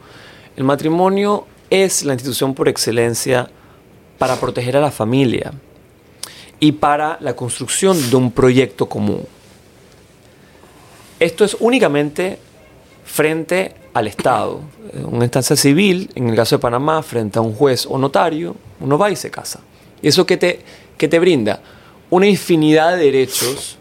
[0.55, 3.49] El matrimonio es la institución por excelencia
[4.17, 5.53] para proteger a la familia
[6.59, 9.25] y para la construcción de un proyecto común.
[11.19, 12.39] Esto es únicamente
[13.05, 14.61] frente al Estado.
[15.05, 18.97] Una instancia civil, en el caso de Panamá, frente a un juez o notario, uno
[18.97, 19.61] va y se casa.
[20.01, 20.59] ¿Y eso qué te,
[20.97, 21.61] qué te brinda?
[22.09, 23.77] Una infinidad de derechos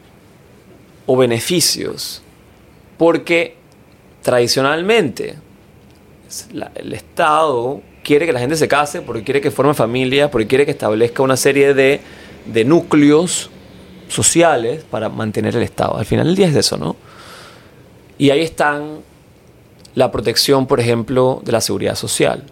[1.07, 2.23] o beneficios.
[2.97, 3.57] Porque
[4.23, 5.37] tradicionalmente
[6.75, 10.65] el Estado quiere que la gente se case porque quiere que forme familia, porque quiere
[10.65, 12.01] que establezca una serie de,
[12.47, 13.51] de núcleos
[14.09, 15.97] sociales para mantener el Estado.
[15.97, 16.97] Al final del día es de eso, ¿no?
[18.17, 19.01] Y ahí están
[19.95, 22.45] la protección, por ejemplo, de la seguridad social.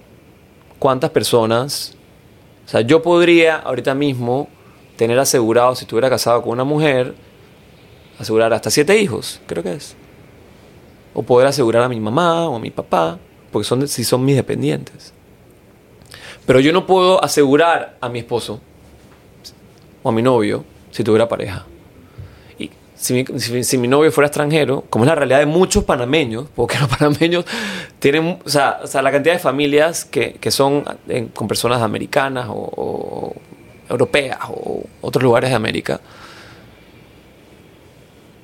[0.78, 1.94] ¿Cuántas personas?
[2.66, 4.48] O sea, yo podría ahorita mismo
[4.96, 7.14] tener asegurado, si estuviera casado con una mujer,
[8.18, 9.94] asegurar hasta siete hijos, creo que es.
[11.14, 13.18] O poder asegurar a mi mamá o a mi papá,
[13.52, 15.12] porque son, si son mis dependientes.
[16.44, 18.60] Pero yo no puedo asegurar a mi esposo
[20.02, 21.66] o a mi novio si tuviera pareja.
[23.06, 27.44] Si mi, novio fuera extranjero, como es la realidad de muchos panameños, porque los panameños
[28.00, 33.32] tienen, o sea, la cantidad de familias que, que son eh, con personas americanas o,
[33.88, 36.00] europeas o otros lugares de América,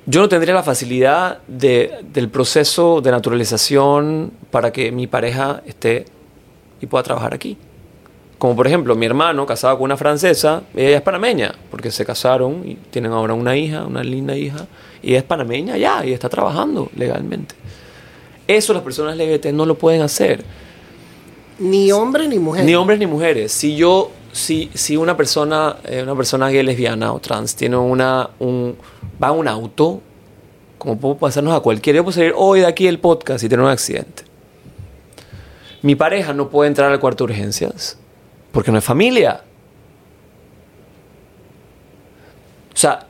[0.05, 6.05] yo no tendría la facilidad de- del proceso de naturalización para que mi pareja esté
[6.79, 7.57] y pueda trabajar aquí.
[8.43, 12.67] Como por ejemplo, mi hermano casado con una francesa, ella es panameña, porque se casaron
[12.67, 14.67] y tienen ahora una hija, una linda hija,
[15.01, 17.55] y ella es panameña ya, y está trabajando legalmente.
[18.45, 20.43] Eso las personas LGBT no lo pueden hacer.
[21.57, 22.65] Ni hombre ni mujer.
[22.65, 23.53] Ni hombres ni mujeres.
[23.53, 28.29] Si yo, si, si una persona, eh, una persona gay, lesbiana o trans tiene una,
[28.39, 28.75] un,
[29.23, 30.01] va en un auto,
[30.77, 33.63] como puedo pasarnos a cualquiera, yo puedo salir hoy de aquí del podcast y tener
[33.63, 34.23] un accidente.
[35.81, 38.02] Mi pareja no puede entrar al cuarto de urgencias
[38.53, 39.41] porque no es familia.
[42.73, 43.05] O sea,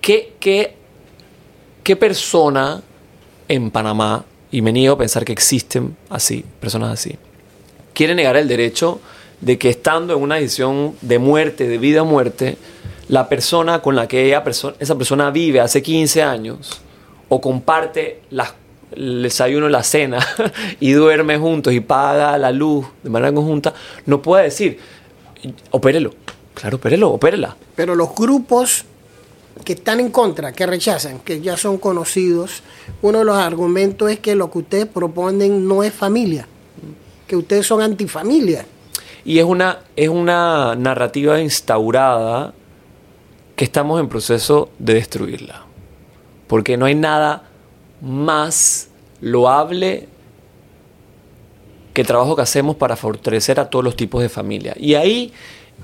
[0.00, 0.74] ¿qué, qué,
[1.82, 2.80] qué persona
[3.48, 7.16] en Panamá, y me niego a pensar que existen así, personas así,
[7.94, 9.00] quiere negar el derecho
[9.40, 12.56] de que estando en una decisión de muerte, de vida o muerte,
[13.08, 14.36] la persona con la que
[14.80, 16.80] esa persona vive hace 15 años
[17.28, 18.54] o comparte las-
[18.92, 20.26] el desayuno, la cena
[20.80, 23.74] y duerme juntos y paga la luz de manera conjunta,
[24.06, 24.78] no puede decir,
[25.70, 26.14] opérelo,
[26.54, 27.56] claro, opérelo, opérela.
[27.74, 28.84] Pero los grupos
[29.64, 32.62] que están en contra, que rechazan, que ya son conocidos,
[33.02, 36.46] uno de los argumentos es que lo que ustedes proponen no es familia,
[37.26, 38.64] que ustedes son antifamilia.
[39.24, 42.54] Y es una, es una narrativa instaurada
[43.56, 45.64] que estamos en proceso de destruirla.
[46.46, 47.47] Porque no hay nada
[48.00, 48.88] más
[49.20, 50.08] loable
[51.92, 54.74] que trabajo que hacemos para fortalecer a todos los tipos de familia.
[54.78, 55.32] Y ahí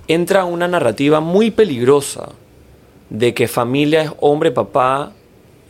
[0.06, 2.28] entra una narrativa muy peligrosa
[3.10, 5.12] de que familia es hombre, papá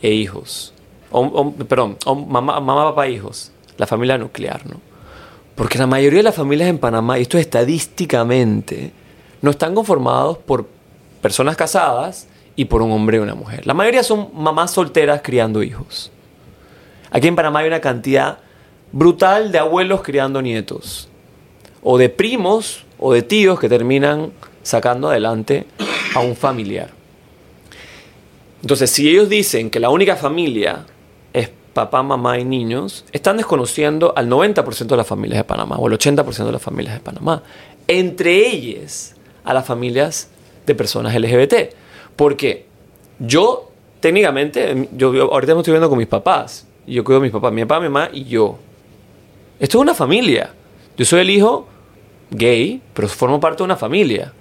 [0.01, 0.73] e hijos.
[1.67, 3.51] Perdón, mamá, mamá, papá, hijos.
[3.77, 4.79] La familia nuclear, ¿no?
[5.55, 8.91] Porque la mayoría de las familias en Panamá, y esto estadísticamente,
[9.41, 10.67] no están conformados por
[11.21, 13.65] personas casadas y por un hombre y una mujer.
[13.65, 16.11] La mayoría son mamás solteras criando hijos.
[17.15, 18.39] Aquí en Panamá hay una cantidad
[18.91, 21.07] brutal de abuelos criando nietos.
[21.81, 25.65] O de primos o de tíos que terminan sacando adelante
[26.13, 26.89] a un familiar.
[28.61, 30.87] Entonces, si ellos dicen que la única familia
[31.31, 35.87] es papá, mamá y niños, están desconociendo al 90% de las familias de Panamá o
[35.87, 37.43] al 80% de las familias de Panamá.
[37.87, 40.27] Entre ellas, a las familias
[40.65, 41.53] de personas LGBT.
[42.17, 42.65] Porque
[43.19, 46.67] yo, técnicamente, yo, yo ahorita me estoy viendo con mis papás.
[46.87, 48.57] Yo cuido a mis papás, mi papá, mi mamá y yo.
[49.59, 50.53] Esto es una familia.
[50.97, 51.67] Yo soy el hijo
[52.29, 54.33] gay, pero formo parte de una familia.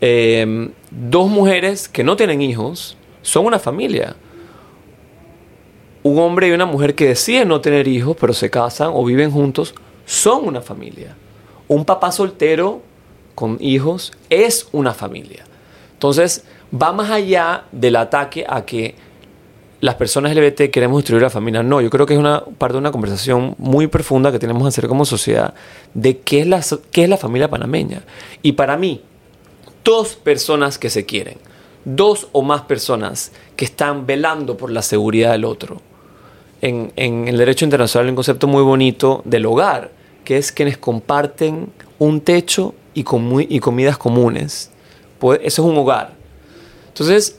[0.00, 4.16] Eh, dos mujeres que no tienen hijos son una familia.
[6.02, 9.30] Un hombre y una mujer que deciden no tener hijos, pero se casan o viven
[9.30, 9.74] juntos,
[10.06, 11.16] son una familia.
[11.66, 12.80] Un papá soltero
[13.34, 15.44] con hijos es una familia.
[15.92, 18.94] Entonces, va más allá del ataque a que
[19.80, 21.62] las personas LGBT queremos destruir la familia.
[21.62, 24.68] No, yo creo que es una parte de una conversación muy profunda que tenemos que
[24.68, 25.54] hacer como sociedad
[25.94, 28.02] de qué es la, qué es la familia panameña.
[28.42, 29.02] Y para mí,
[29.84, 31.38] dos personas que se quieren,
[31.84, 35.80] dos o más personas que están velando por la seguridad del otro.
[36.60, 39.92] En, en el derecho internacional hay un concepto muy bonito del hogar,
[40.24, 43.04] que es quienes comparten un techo y,
[43.48, 44.70] y comidas comunes.
[45.20, 46.14] Pues eso es un hogar.
[46.88, 47.38] Entonces,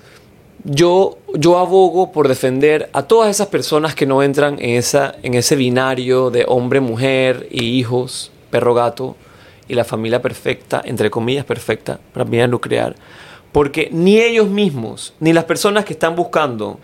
[0.63, 5.33] yo, yo abogo por defender a todas esas personas que no entran en, esa, en
[5.33, 9.15] ese binario de hombre, mujer y hijos, perro, gato
[9.67, 12.95] y la familia perfecta, entre comillas perfecta, para mí nuclear.
[13.51, 16.79] Porque ni ellos mismos, ni las personas que están buscando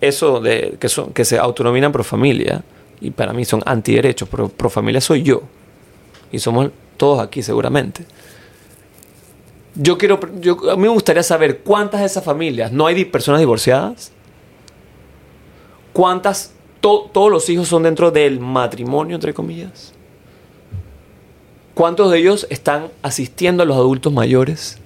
[0.00, 2.62] eso de que, son, que se autonominan pro familia,
[3.00, 5.42] y para mí son antiderechos, pero pro familia soy yo.
[6.32, 8.06] Y somos todos aquí seguramente
[9.74, 13.40] yo quiero, yo, a mí me gustaría saber cuántas de esas familias no hay personas
[13.40, 14.12] divorciadas,
[15.92, 19.92] cuántas, todos los hijos son dentro del matrimonio, entre comillas,
[21.74, 24.78] cuántos de ellos están asistiendo a los adultos mayores,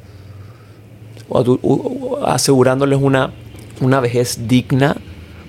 [1.29, 3.33] o, asegurándoles una,
[3.81, 4.97] una vejez digna,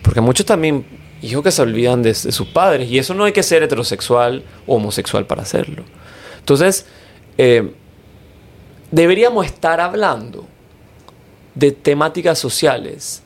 [0.01, 0.85] porque muchos también
[1.21, 4.75] hijos que se olvidan de, sus padres, y eso no hay que ser heterosexual o
[4.75, 5.83] homosexual para hacerlo.
[6.39, 6.85] Entonces,
[7.37, 7.73] eh,
[8.91, 10.45] deberíamos estar hablando
[11.55, 13.21] de temáticas sociales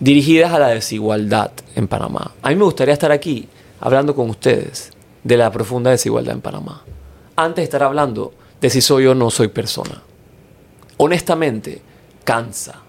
[0.00, 2.32] dirigidas a la desigualdad en Panamá.
[2.42, 3.48] A mí me gustaría estar aquí
[3.80, 4.90] hablando con ustedes
[5.24, 6.82] de la profunda desigualdad en Panamá,
[7.36, 10.02] antes de estar hablando de si soy o no soy persona.
[10.96, 11.80] Honestamente,
[12.24, 12.82] cansa.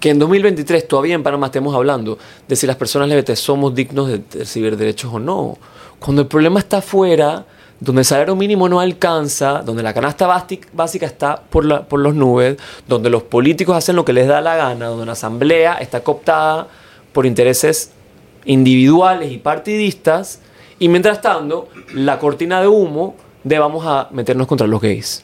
[0.00, 4.08] Que en 2023 todavía en Panamá estemos hablando de si las personas LGBT somos dignos
[4.08, 5.58] de recibir derechos o no.
[5.98, 7.44] Cuando el problema está afuera
[7.80, 10.26] donde el salario mínimo no alcanza, donde la canasta
[10.72, 12.56] básica está por, por los nubes,
[12.88, 16.68] donde los políticos hacen lo que les da la gana, donde la asamblea está cooptada
[17.12, 17.90] por intereses
[18.44, 20.40] individuales y partidistas,
[20.78, 25.22] y mientras tanto, la cortina de humo de vamos a meternos contra los gays.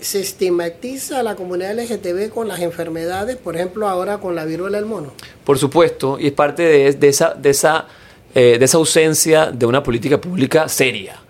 [0.00, 4.76] Se estigmatiza a la comunidad LGTB con las enfermedades, por ejemplo, ahora con la viruela
[4.76, 5.12] del mono.
[5.44, 7.86] Por supuesto, y es parte de, esa, de, esa,
[8.34, 11.23] eh, de esa ausencia de una política pública seria.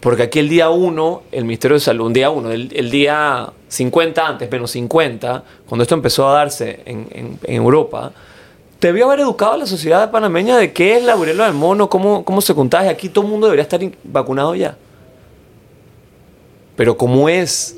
[0.00, 4.26] Porque aquí el día 1, el Ministerio de Salud, un día 1, el, día 50
[4.26, 8.12] antes, menos 50, cuando esto empezó a darse en, Europa,
[8.80, 12.24] debió haber educado a la sociedad panameña de qué es la viruela del mono, cómo,
[12.24, 12.90] cómo se contagia.
[12.90, 14.76] Aquí todo el mundo debería estar vacunado ya.
[16.76, 17.76] Pero como es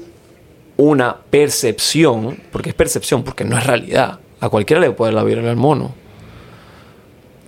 [0.77, 5.27] una percepción, porque es percepción, porque no es realidad, a cualquiera le puede dar la
[5.27, 5.95] viruela del mono.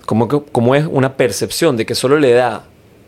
[0.07, 2.65] Como, que, como es una percepción de que solo le da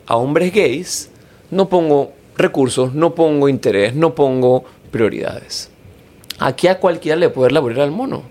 [0.06, 1.10] a hombres gays,
[1.54, 5.70] no pongo recursos, no pongo interés, no pongo prioridades.
[6.38, 8.22] Aquí a cualquiera le puede dar la al mono.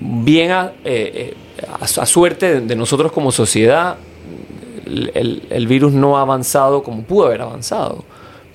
[0.00, 3.96] Bien a, eh, eh, suerte de, nosotros como sociedad,
[4.86, 8.04] el, virus no ha avanzado como pudo haber avanzado.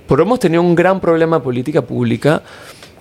[0.08, 2.42] Pero hemos tenido un gran problema de política pública,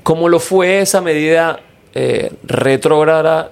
[0.04, 1.60] como lo fue esa medida
[1.96, 3.52] eh, retrógrada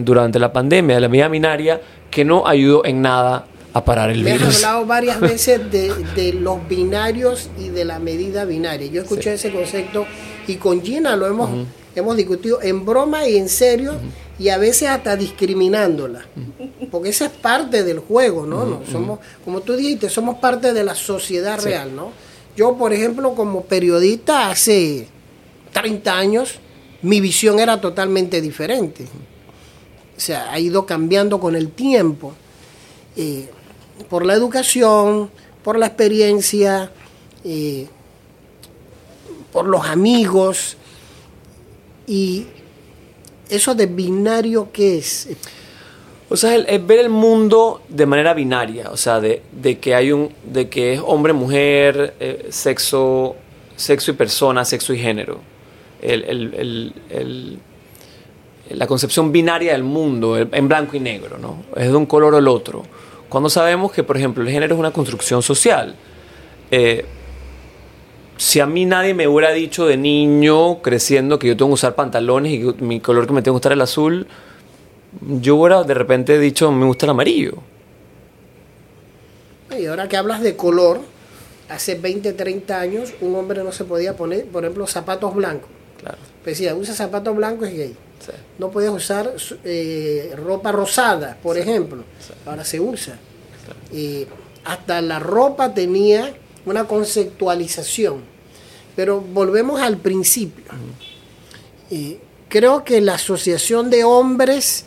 [0.00, 4.22] durante la pandemia, de la medida minaria, que no ayudó en nada a parar el
[4.22, 4.48] Me virus.
[4.48, 8.88] has hablado varias veces de, los binarios y de la medida binaria.
[8.90, 10.06] Yo escuché ese concepto
[10.46, 11.50] y con Gina lo hemos,
[11.94, 13.94] hemos discutido en broma y en serio
[14.38, 16.26] y a veces hasta discriminándola.
[16.90, 18.66] Porque esa es parte del juego, ¿no?
[18.66, 18.82] ¿no?
[18.90, 22.10] Somos, como tú dijiste, somos parte de la sociedad real, ¿no?
[22.56, 25.08] Yo, por ejemplo, como periodista hace
[25.72, 26.58] 30 años,
[27.00, 29.04] mi visión era totalmente diferente.
[30.16, 32.34] O sea, ha ido cambiando con el tiempo.
[33.16, 33.48] Eh,
[34.08, 35.30] por la educación,
[35.62, 36.90] por la experiencia,
[37.44, 37.86] eh,
[39.52, 40.76] por los amigos.
[42.06, 42.46] Y
[43.48, 45.28] eso de binario, ¿qué es?
[46.28, 49.42] O sea, es, ver el mundo de manera binaria, o sea, de,
[49.80, 53.36] que hay un, de que es hombre, mujer, eh, sexo,
[53.76, 55.40] sexo y persona, sexo y género.
[58.70, 61.64] la concepción binaria del mundo, en blanco y negro, ¿no?
[61.76, 62.82] Es de un color o el otro.
[63.32, 65.94] Cuando sabemos que, por ejemplo, el género es una construcción social.
[66.70, 67.06] Eh,
[68.36, 71.94] si a mí nadie me hubiera dicho de niño, creciendo, que yo tengo que usar
[71.94, 74.26] pantalones y que mi color que me tengo que gustar es el azul,
[75.40, 77.54] yo hubiera de repente dicho, me gusta el amarillo.
[79.78, 81.00] Y ahora que hablas de color,
[81.70, 85.70] hace 20, 30 años un hombre no se podía poner, por ejemplo, zapatos blancos.
[86.02, 86.18] Claro.
[86.44, 87.96] Decía, usa zapatos blancos es gay.
[88.58, 92.04] No podías usar eh, ropa rosada, por ejemplo.
[92.46, 93.18] Ahora se usa.
[94.64, 96.34] hasta la ropa tenía
[96.66, 98.20] una conceptualización.
[98.94, 100.64] Pero volvemos al principio.
[102.48, 104.84] creo que la Asociación de Hombres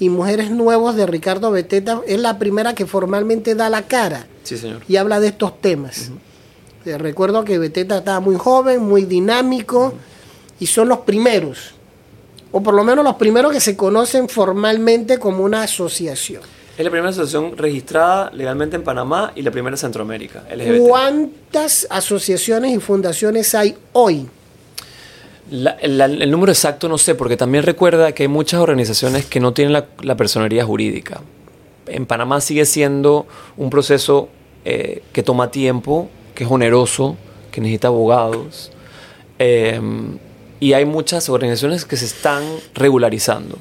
[0.00, 4.82] y Mujeres Nuevos de Ricardo Beteta es la primera que formalmente da la cara señor.
[4.88, 6.10] y habla de estos temas.
[6.84, 9.94] Eh, recuerdo que Beteta estaba muy joven, muy dinámico
[10.60, 11.74] y son los primeros,
[12.52, 16.42] o por lo menos los primeros que se conocen formalmente como una asociación.
[16.76, 20.86] Es la primera asociación registrada legalmente en Panamá y la primera en Centroamérica, LGBT.
[20.88, 24.28] ¿Cuántas asociaciones y fundaciones hay hoy?
[25.50, 29.40] La- la- el número exacto no sé, porque también recuerda que hay muchas organizaciones que
[29.40, 31.20] no tienen la, la personería jurídica.
[31.86, 33.26] En Panamá sigue siendo
[33.56, 34.28] un proceso
[34.64, 37.16] eh, que toma tiempo, que es oneroso,
[37.50, 38.70] que necesita abogados.
[39.38, 39.80] eh,
[40.60, 42.42] y hay muchas organizaciones que se están
[42.74, 43.58] regularizando.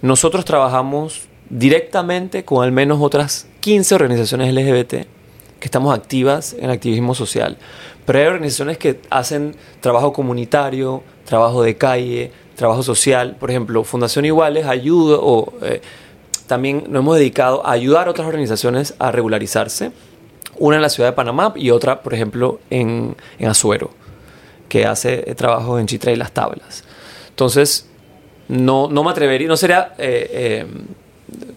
[0.00, 5.06] Nosotros trabajamos directamente con al menos otras 15 organizaciones LGBT
[5.62, 7.56] que estamos activas en activismo social.
[8.04, 13.36] Pero hay organizaciones que hacen trabajo comunitario, trabajo de calle, trabajo social.
[13.38, 15.80] Por ejemplo, Fundación Iguales ayuda o eh,
[16.48, 19.92] también nos hemos dedicado a ayudar a otras organizaciones a regularizarse.
[20.58, 23.90] Una en la ciudad de Panamá y otra, por ejemplo, en, en Azuero,
[24.72, 26.82] que hace eh, trabajo en Chitra y Las Tablas.
[27.28, 27.86] Entonces,
[28.48, 30.66] no, no me atrevería, no sería eh, eh,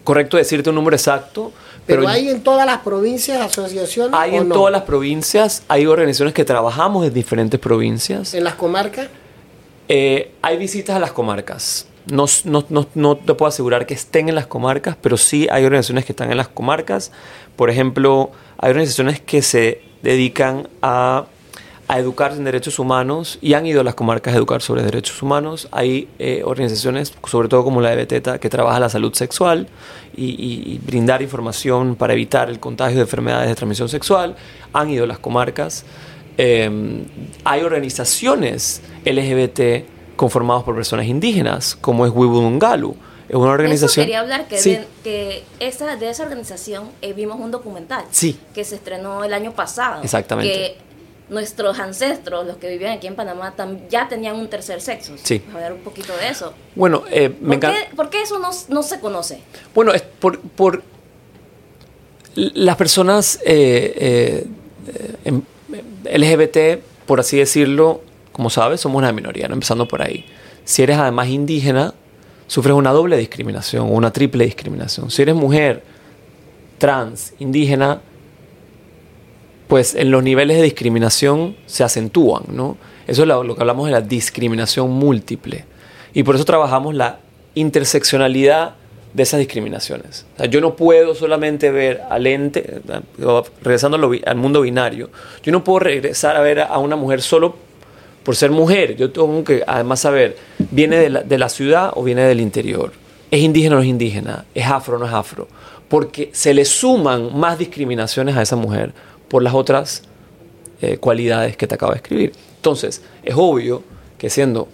[0.04, 1.50] correcto decirte un número exacto,
[1.86, 4.12] Pero, pero, hay en todas las provincias asociaciones.
[4.20, 4.54] hay o en no?
[4.54, 8.34] todas las provincias, hay organizaciones que trabajamos en diferentes provincias.
[8.34, 9.08] En las comarcas.
[9.88, 11.86] Eh, hay visitas a las comarcas.
[12.12, 15.64] No, no- no- no te puedo asegurar que estén en las comarcas, pero sí hay
[15.64, 17.12] organizaciones que están en las comarcas.
[17.56, 21.24] Por ejemplo, hay organizaciones que se dedican a,
[21.88, 25.22] a educar en derechos humanos y han ido a las comarcas a educar sobre derechos
[25.22, 25.68] humanos.
[25.70, 29.68] Hay eh, organizaciones, sobre todo como la de Beteta, que trabaja la salud sexual
[30.16, 34.34] y, y- y brindar información para evitar el contagio de enfermedades de transmisión sexual.
[34.72, 35.84] Han ido a las comarcas.
[36.38, 37.04] Eh,
[37.44, 42.96] hay organizaciones LGBT conformadas por personas indígenas, como es Wibungalu.
[43.28, 44.04] Es una Eso organización.
[44.06, 44.70] quería hablar, que, Sí.
[44.70, 48.38] de, que esa, de esa organización eh, vimos un documental Sí.
[48.54, 50.02] que se estrenó el año pasado.
[50.02, 50.52] Exactamente.
[50.52, 50.78] Que
[51.28, 53.54] nuestros ancestros, los que vivían aquí en Panamá,
[53.90, 55.14] ya tenían un tercer sexo.
[55.22, 55.42] Sí.
[55.52, 56.54] A ver un poquito de eso.
[56.74, 57.78] Bueno, eh, me ¿Por encanta.
[57.90, 59.40] qué, por qué eso no, no se conoce?
[59.74, 60.82] Bueno, es por, por
[62.34, 64.46] las personas eh,
[64.86, 65.42] eh, em-
[66.04, 68.02] LGBT, por así decirlo,
[68.32, 69.54] como sabes, somos una minoría, ¿no?
[69.54, 70.24] empezando por ahí.
[70.64, 71.94] Si eres además indígena,
[72.46, 75.10] sufres una doble discriminación o una triple discriminación.
[75.10, 75.82] Si eres mujer,
[76.78, 78.00] trans, indígena,
[79.68, 82.76] pues en los niveles de discriminación se acentúan, ¿no?
[83.06, 85.64] Eso es lo, que hablamos de la discriminación múltiple.
[86.12, 87.18] Y por eso trabajamos la
[87.54, 88.74] interseccionalidad
[89.12, 90.26] de esas discriminaciones.
[90.50, 92.82] Yo no puedo solamente ver al ente,
[93.62, 93.96] regresando
[94.26, 95.10] al mundo binario,
[95.42, 97.56] yo no puedo regresar a ver a una mujer solo
[98.22, 98.96] por ser mujer.
[98.96, 100.36] Yo tengo que además saber,
[100.70, 102.92] ¿viene de la, de la ciudad o viene del interior?
[103.30, 104.44] ¿Es indígena o no es indígena?
[104.54, 105.48] ¿Es afro o no es afro?
[105.88, 108.92] Porque se le suman más discriminaciones a esa mujer
[109.36, 110.02] por las otras
[110.80, 112.32] eh, cualidades que te acabo de escribir.
[112.54, 113.82] Entonces, es obvio
[114.16, 114.66] que siendo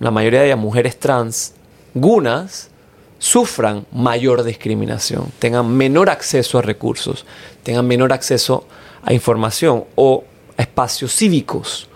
[0.00, 1.52] la mayoría de ellas mujeres trans,
[1.92, 2.70] gunas,
[3.18, 7.26] sufran mayor discriminación, tengan menor acceso a recursos,
[7.64, 8.66] tengan menor acceso
[9.02, 10.24] a información o
[10.56, 11.90] a espacios cívicos.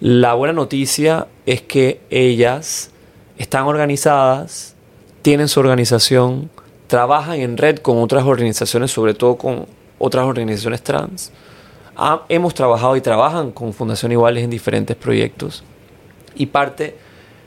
[0.00, 2.90] La buena noticia es que ellas
[3.38, 4.74] están organizadas,
[5.22, 6.50] tienen su organización,
[6.88, 11.32] trabajan en red con otras organizaciones, sobre todo con otras organizaciones trans.
[11.96, 15.64] Ha- hemos trabajado y trabajan con Fundación Iguales en diferentes proyectos.
[16.34, 16.96] Y parte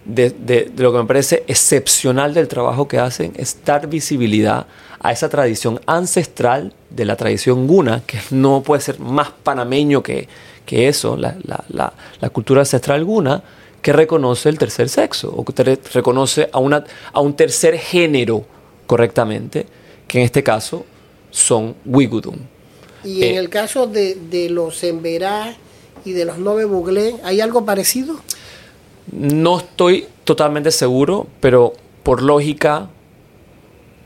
[0.06, 4.66] de, lo que me parece excepcional del trabajo que hacen es dar visibilidad
[5.00, 10.28] a esa tradición ancestral de la tradición guna, que no puede ser más panameño que,
[10.66, 11.36] que eso, la,
[11.70, 11.94] la-
[12.32, 13.44] cultura ancestral guna,
[13.84, 16.84] que reconoce el tercer sexo, o que reconoce a, una,
[17.14, 18.44] a un tercer género
[18.88, 19.68] correctamente,
[20.08, 20.86] que en este caso
[21.32, 22.36] son Wigudum.
[23.04, 23.38] Y en Eh.
[23.38, 25.56] el caso de, de los Emberá
[26.06, 28.16] y de los Nove Buglé, ¿hay algo parecido?
[29.12, 31.74] No estoy totalmente seguro, pero
[32.04, 32.90] por lógica,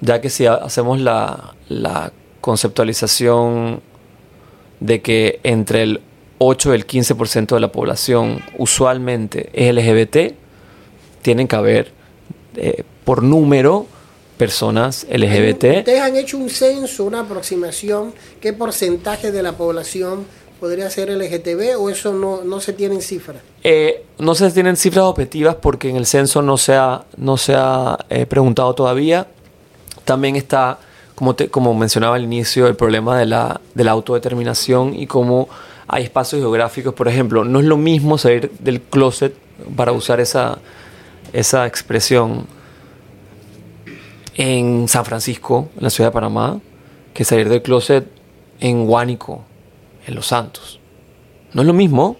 [0.02, 2.12] ya que si ha- hacemos la, la
[2.42, 3.82] conceptualización
[4.80, 6.02] de que entre el
[6.40, 10.34] 8 y el 15% de la población usualmente es LGBT,
[11.22, 11.92] tienen que haber
[12.56, 13.86] eh, por número
[14.38, 15.64] personas LGBT.
[15.80, 18.14] ¿Ustedes han hecho un censo, una aproximación?
[18.42, 20.26] ¿Qué porcentaje de la población
[20.60, 23.36] podría ser LGTB o eso no, no se tiene en cifra?
[23.64, 27.54] Eh, no se tienen cifras objetivas porque en el censo no se ha, no se
[27.56, 29.28] ha eh, preguntado todavía.
[30.06, 30.80] También está,
[31.16, 35.48] como, te- como mencionaba al inicio, el problema de la, de la autodeterminación y cómo
[35.88, 36.94] hay espacios geográficos.
[36.94, 39.34] Por ejemplo, no es lo mismo salir del closet
[39.76, 40.58] para usar esa,
[41.34, 42.48] esa expresión
[44.36, 46.60] en San Francisco, en la ciudad de Panamá,
[47.14, 48.06] que salir del closet
[48.60, 49.44] en Huánico,
[50.08, 50.80] en Los Santos.
[51.54, 52.18] No es lo mismo.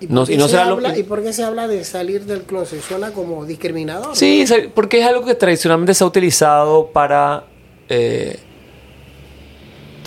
[0.00, 1.66] ¿Y No- por, qué y no se será habla, que- ¿Y por qué se habla
[1.68, 2.82] de salir del closet?
[2.82, 4.14] Suena como discriminador.
[4.14, 4.44] Sí,
[4.74, 7.44] porque es algo que tradicionalmente se ha utilizado para
[7.88, 8.38] eh,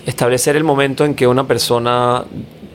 [0.05, 2.23] establecer el momento en que una persona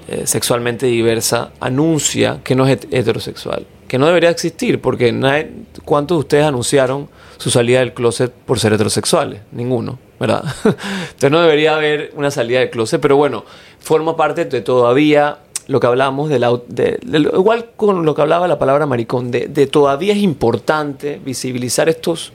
[0.09, 5.51] eh, sexualmente diversa anuncia que no es het- heterosexual, que no debería existir, porque nadie-
[5.85, 7.09] ¿cuántos de ustedes anunciaron
[7.39, 9.41] su salida del closet por ser heterosexuales?
[9.53, 10.45] Ninguno, ¿verdad?
[10.65, 13.45] Entonces no debería haber una salida del closet, pero bueno,
[13.81, 16.99] forma parte de todavía lo que hablamos de
[17.35, 22.33] igual con lo que hablaba la palabra maricón, de, de todavía es importante visibilizar estos,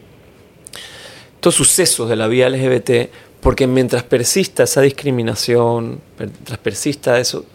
[1.36, 3.10] estos sucesos de la vida LGBT,
[3.42, 7.46] porque mientras persista esa discriminación, mientras persista eso,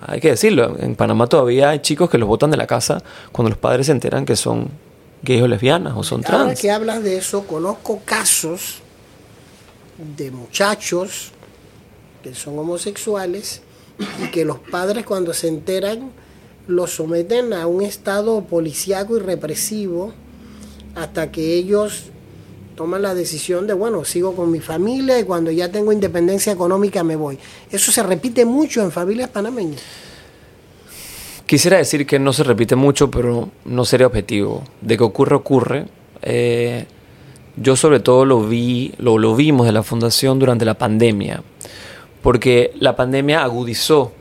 [0.00, 3.02] hay que decirlo, en Panamá todavía hay chicos que los botan de la casa
[3.32, 4.68] cuando los padres se enteran que son
[5.22, 6.60] gays o lesbianas o son Ahora trans.
[6.60, 8.78] que hablas de eso, conozco casos
[10.16, 11.32] de muchachos
[12.22, 13.62] que son homosexuales
[14.22, 16.10] y que los padres cuando se enteran
[16.66, 20.12] los someten a un estado policíaco y represivo
[20.94, 22.04] hasta que ellos
[22.76, 27.02] toman la decisión de, bueno, sigo con mi familia y cuando ya tengo independencia económica
[27.02, 27.38] me voy.
[27.72, 29.80] Eso se repite mucho en familias panameñas.
[31.48, 34.62] Quisiera decir que no se repite mucho, pero no sería objetivo.
[34.82, 35.86] De que ocurre, ocurre.
[36.20, 36.84] Eh,
[37.56, 41.42] yo sobre todo lo vi, lo, lo vimos de la fundación durante la pandemia,
[42.22, 44.12] porque la pandemia agudizó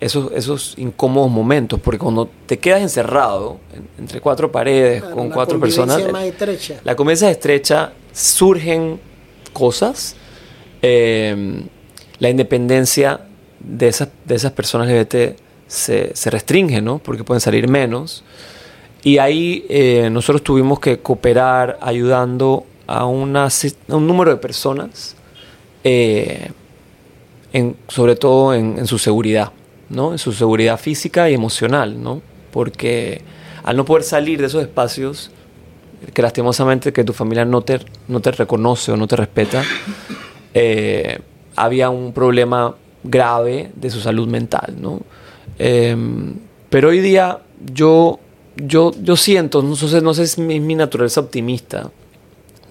[0.00, 5.28] esos, esos incómodos momentos, porque cuando te quedas encerrado en- entre cuatro paredes, Claro, con
[5.28, 6.80] la cuatro personas, más estrecha.
[6.84, 8.98] la convivencia es estrecha, surgen
[9.52, 10.16] cosas,
[10.82, 11.62] eh,
[12.18, 13.20] la independencia
[13.60, 15.36] de esas, de esas personas LGBT
[15.68, 16.98] se, se restringe, ¿no?
[16.98, 18.24] Porque pueden salir menos.
[19.04, 25.14] Y ahí eh, nosotros tuvimos que cooperar ayudando a, una, a un número de personas,
[25.84, 26.50] eh,
[27.52, 29.52] en- sobre todo en, en su seguridad,
[29.88, 30.12] ¿no?
[30.12, 32.20] En su seguridad física y emocional, ¿no?
[32.50, 33.22] Porque
[33.62, 35.30] al no poder salir de esos espacios,
[36.14, 39.62] que lastimosamente que tu familia no te, no te reconoce o no te respeta,
[40.54, 41.18] eh,
[41.56, 45.00] había un problema grave de su salud mental, ¿no?
[45.58, 46.34] Em,
[46.70, 47.40] pero hoy día
[47.72, 48.18] yo,
[48.56, 51.90] yo, yo siento, no sé, no sé si es mi, naturaleza optimista,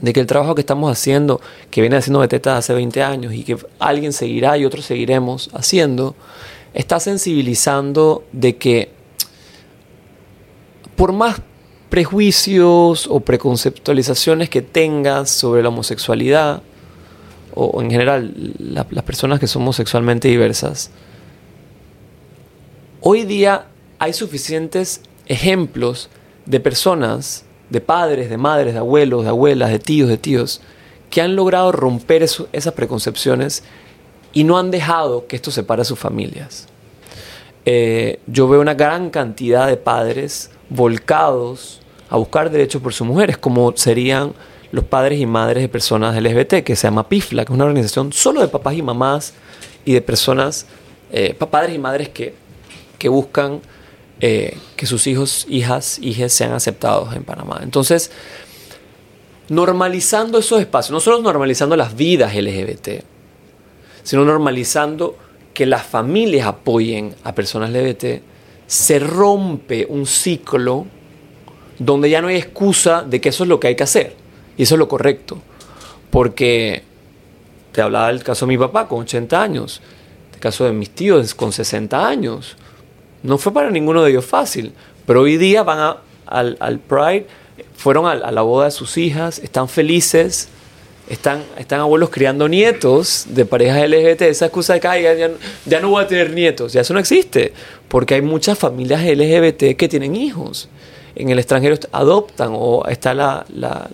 [0.02, 3.44] de que el trabajo que estamos haciendo, que viene haciendo Beteta hace 20 años y
[3.44, 6.16] que alguien seguirá y otros seguiremos haciendo,
[6.74, 8.92] está sensibilizando de que
[10.96, 11.42] por más
[11.90, 16.62] prejuicios o preconceptualizaciones que tengas sobre la homosexualidad,
[17.56, 20.92] o, en general la- las personas que somos sexualmente diversas,
[23.02, 23.66] hoy día
[24.00, 26.10] hay suficientes ejemplos
[26.46, 30.62] de personas, de padres, de madres, de abuelos, de abuelas, de tíos, de tíos,
[31.10, 33.64] que han logrado romper esas preconcepciones
[34.34, 36.68] y no han dejado que esto separe a sus familias.
[37.66, 43.38] Eh, yo veo una gran cantidad de padres volcados a buscar derechos por sus mujeres,
[43.38, 44.34] como serían
[44.72, 48.14] los padres y madres de personas LGBT, que se llama PIFLA, que es una organización
[48.14, 49.34] solo de papás y mamás
[49.86, 50.66] y de personas,
[51.12, 52.34] eh, pa- padres y madres que,
[52.98, 53.62] que buscan
[54.20, 57.60] eh, que sus hijos, hijas, hijas sean aceptados en Panamá.
[57.62, 58.12] Entonces,
[59.50, 63.04] normalizando esos espacios, no solo normalizando las vidas LGBT,
[64.04, 65.18] sino normalizando
[65.54, 68.22] que las familias apoyen a personas LGBT,
[68.68, 70.86] se rompe un ciclo
[71.80, 74.16] donde ya no hay excusa de que eso es lo que hay que hacer
[74.58, 75.40] y eso es lo correcto.
[76.10, 76.84] Porque
[77.72, 79.82] te hablaba del caso de mi papá con 80 años,
[80.34, 82.56] el caso de mis tíos con 60 años.
[83.24, 84.74] No fue para ninguno de ellos fácil,
[85.06, 87.26] pero hoy día van a- al, al Pride,
[87.76, 90.50] fueron a, la boda de sus hijas, están felices,
[91.10, 94.24] están, están abuelos criando nietos de parejas LGBT.
[94.24, 95.14] Esa excusa de que "Ay, ya,
[95.66, 97.54] ya no- voy a tener nietos, ya eso no existe,
[97.88, 100.70] porque hay muchas familias LGBT que tienen hijos.
[101.16, 103.46] En el extranjero adoptan o está la...
[103.54, 103.90] la-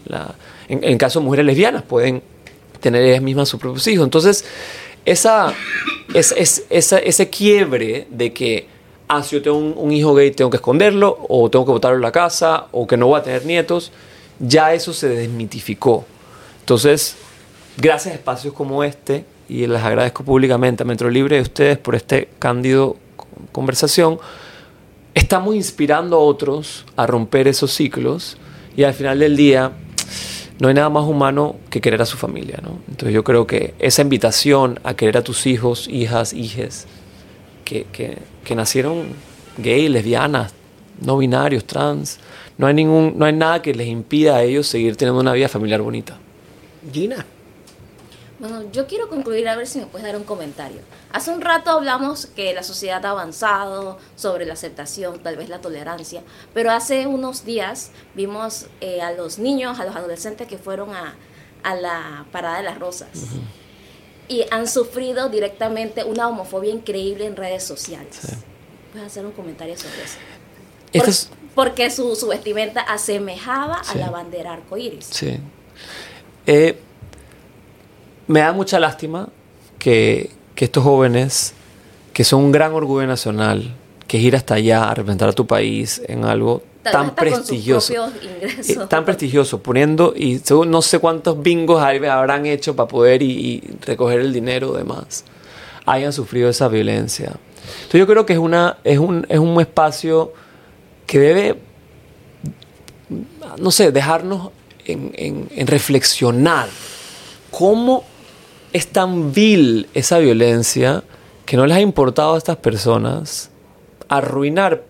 [0.69, 2.23] en, caso de mujeres lesbianas pueden
[2.79, 4.03] tener ellas mismas sus propios hijos.
[4.05, 4.43] Entonces,
[5.05, 5.53] esa,
[6.13, 8.67] es, es- esa- ese quiebre de que,
[9.17, 11.97] ah, si yo tengo un, un hijo gay, tengo que esconderlo, o tengo que botarlo
[11.97, 13.91] en la casa, o que no voy a tener nietos,
[14.39, 16.05] ya eso se desmitificó.
[16.59, 17.15] Entonces,
[17.77, 21.77] gracias a espacios como este, y les agradezco públicamente a Metro Libre y a ustedes
[21.77, 22.97] por este cándido
[23.51, 24.19] conversación,
[25.13, 28.37] estamos inspirando a otros a romper esos ciclos
[28.75, 29.71] y al final del día
[30.59, 32.79] no hay nada más humano que querer a su familia, ¿no?
[32.87, 36.87] Entonces yo creo que esa invitación a querer a tus hijos, hijas, hijes,
[37.63, 39.07] que, que, que nacieron
[39.57, 40.53] gay, lesbianas,
[41.01, 42.19] no binarios, trans,
[42.57, 45.49] no hay, ningún, no hay nada que les impida a ellos seguir teniendo una vida
[45.49, 46.17] familiar bonita.
[46.91, 47.25] Gina.
[48.39, 50.81] Bueno, yo quiero concluir a ver si me puedes dar un comentario.
[51.13, 55.61] Hace un rato hablamos que la sociedad ha avanzado sobre la aceptación, tal vez la
[55.61, 60.93] tolerancia, pero hace unos días vimos eh, a los niños, a los adolescentes que fueron
[60.93, 61.15] a,
[61.63, 63.07] a la Parada de las Rosas
[64.27, 68.19] y han sufrido directamente una homofobia increíble en redes sociales.
[68.91, 71.29] ¿Puedes hacer un comentario sobre eso?
[71.55, 75.05] porque su, su, vestimenta asemejaba a la bandera arcoíris.
[75.05, 75.39] Sí.
[76.47, 76.79] Eh,
[78.27, 79.29] me da mucha lástima
[79.77, 81.53] que, que, estos jóvenes,
[82.11, 83.75] que son un gran orgullo nacional,
[84.13, 87.91] que es ir hasta allá a representar a tu país en algo tan prestigioso.
[88.21, 94.19] Eh, tan prestigioso, poniendo, y no sé cuántos bingos habrán hecho para poder y, recoger
[94.19, 95.25] el dinero demás,
[95.87, 97.33] hayan sufrido esa violencia.
[97.77, 100.31] Entonces yo creo que es, una, es, un, es un espacio
[101.07, 101.59] que debe,
[103.57, 104.51] no sé, dejarnos
[104.85, 106.69] en, en reflexionar
[107.49, 108.03] cómo
[108.73, 111.03] es tan vil esa violencia
[111.47, 113.49] que no les ha importado a estas personas
[114.07, 114.83] arruinar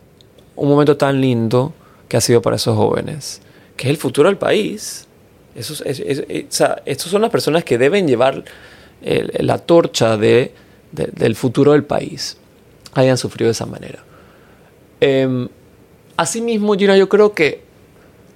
[0.56, 1.74] un momento tan lindo
[2.08, 3.42] que ha sido para esos jóvenes,
[3.76, 5.08] que es el futuro del país.
[5.56, 8.44] Esos, estos son las personas que deben llevar
[9.02, 10.54] la torcha de,
[10.92, 12.38] del futuro del país,
[12.94, 14.04] hayan sufrido de esa manera.
[15.02, 15.48] Eh,
[16.16, 17.62] asimismo, Gina, yo creo que,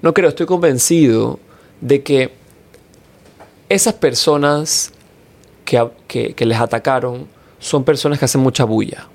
[0.01, 1.39] no creo, estoy convencido
[1.81, 2.31] de que
[3.69, 4.91] esas personas
[5.65, 7.27] que, que les atacaron
[7.59, 9.07] son personas que hacen mucha bulla.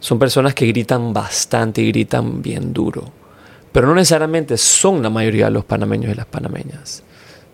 [0.00, 3.12] Son personas que gritan bastante y gritan bien duro
[3.72, 7.02] pero no necesariamente son la mayoría de los panameños y las panameñas.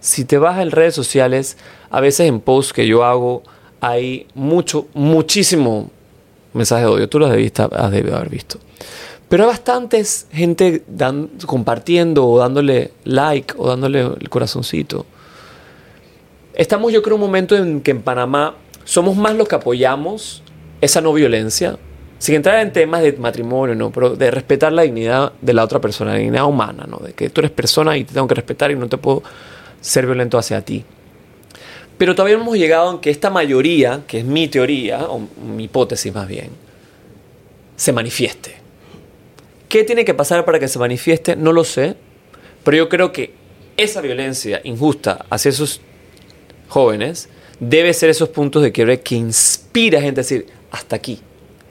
[0.00, 1.56] Si te vas en redes sociales,
[1.90, 3.42] a veces en posts que yo hago
[3.80, 5.90] hay mucho, muchísimo
[6.52, 7.08] mensaje de odio.
[7.08, 8.58] Tú lo has debido haber visto.
[9.28, 10.84] Pero hay bastantes gente
[11.46, 15.06] compartiendo o dándole like o dándole el corazoncito.
[16.54, 20.42] Estamos yo creo en un momento en que en Panamá somos más los que apoyamos
[20.80, 21.78] esa no violencia,
[22.24, 23.92] sin entrar en temas de matrimonio, ¿no?
[23.92, 26.96] Pero de respetar la dignidad de la otra persona, la dignidad humana, ¿no?
[26.96, 29.22] De que tú eres persona y te tengo que respetar y no te puedo
[29.82, 30.82] ser violento hacia ti.
[31.98, 35.20] Pero todavía no hemos llegado en que esta mayoría, que es mi teoría, o
[35.54, 36.48] mi hipótesis más bien,
[37.76, 38.54] se manifieste.
[39.68, 41.36] ¿Qué tiene que pasar para que se manifieste?
[41.36, 41.94] No lo sé,
[42.64, 43.34] pero yo creo que
[43.76, 45.82] esa violencia injusta hacia esos
[46.68, 47.28] jóvenes
[47.60, 51.20] debe ser esos puntos de quiebre que inspira a gente a decir, hasta aquí,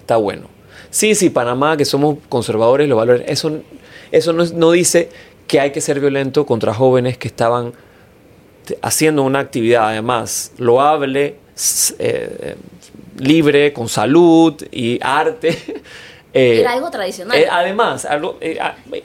[0.03, 0.47] está bueno.
[0.89, 3.61] Sí, sí, Panamá, que somos conservadores, los valores, eso,
[4.11, 5.09] eso no, dice
[5.47, 7.73] que hay que ser violento contra jóvenes que estaban
[8.81, 11.37] haciendo una actividad, además, loable,
[11.99, 12.55] eh,
[13.17, 15.57] libre, con salud y arte.
[16.35, 17.37] Eh, Era algo tradicional.
[17.37, 18.07] Eh, además,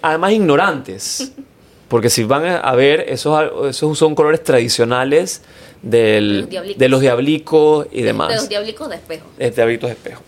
[0.01, 1.31] además ignorantes.
[1.89, 5.43] Porque si van a ver, esos, esos son colores tradicionales
[5.83, 8.29] del, de los diablicos y demás.
[8.29, 9.27] De los diablicos de espejo.
[9.37, 10.23] De diablicos de espejo.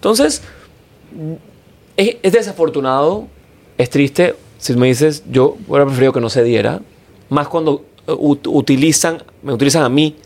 [0.00, 0.40] Entonces,
[1.98, 3.28] es, desafortunado,
[3.76, 4.34] es triste.
[4.56, 6.80] Si me dices, yo hubiera preferido que no se diera,
[7.28, 10.16] más cuando eh, utilizan, me utilizan a mí,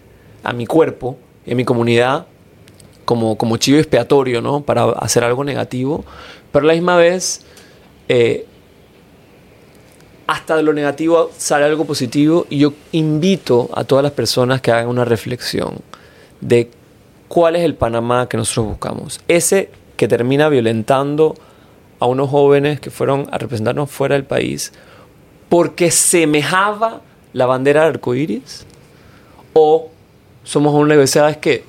[0.44, 2.26] a mi cuerpo y a mi comunidad
[3.04, 4.60] como, como chivo expiatorio, ¿no?
[4.60, 6.04] Para hacer algo negativo.
[6.52, 7.40] Pero la misma vez,
[8.08, 8.46] eh,
[10.28, 14.70] hasta de lo negativo sale algo positivo y yo invito a todas las personas que
[14.70, 15.80] hagan una reflexión
[16.40, 16.70] de
[17.28, 19.20] cuál es el Panamá que nosotros buscamos.
[19.28, 21.34] Ese que termina violentando
[22.00, 24.72] a unos jóvenes que fueron a representarnos fuera del país
[25.48, 27.00] porque semejaba
[27.32, 28.66] la bandera de arcoíris
[29.52, 29.90] o
[30.42, 31.64] somos una universidad que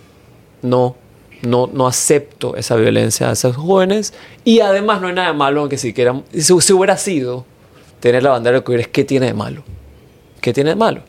[0.61, 0.95] no,
[1.41, 5.61] no, no acepto esa violencia a esos jóvenes y además no hay nada de malo
[5.61, 7.45] aunque siquiera si, si hubiera sido
[7.99, 9.63] tener la bandera de arcoíris ¿qué tiene de malo?
[10.41, 11.01] ¿qué tiene de malo?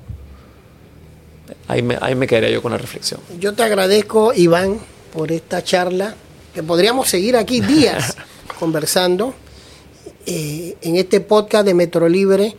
[1.69, 3.21] Ahí me, ahí me quedaría yo con la reflexión.
[3.39, 4.79] Yo te agradezco, Iván,
[5.13, 6.15] por esta charla,
[6.55, 8.17] que podríamos seguir aquí días
[8.61, 9.35] conversando
[10.27, 12.57] eh, en este podcast de Metro Libre.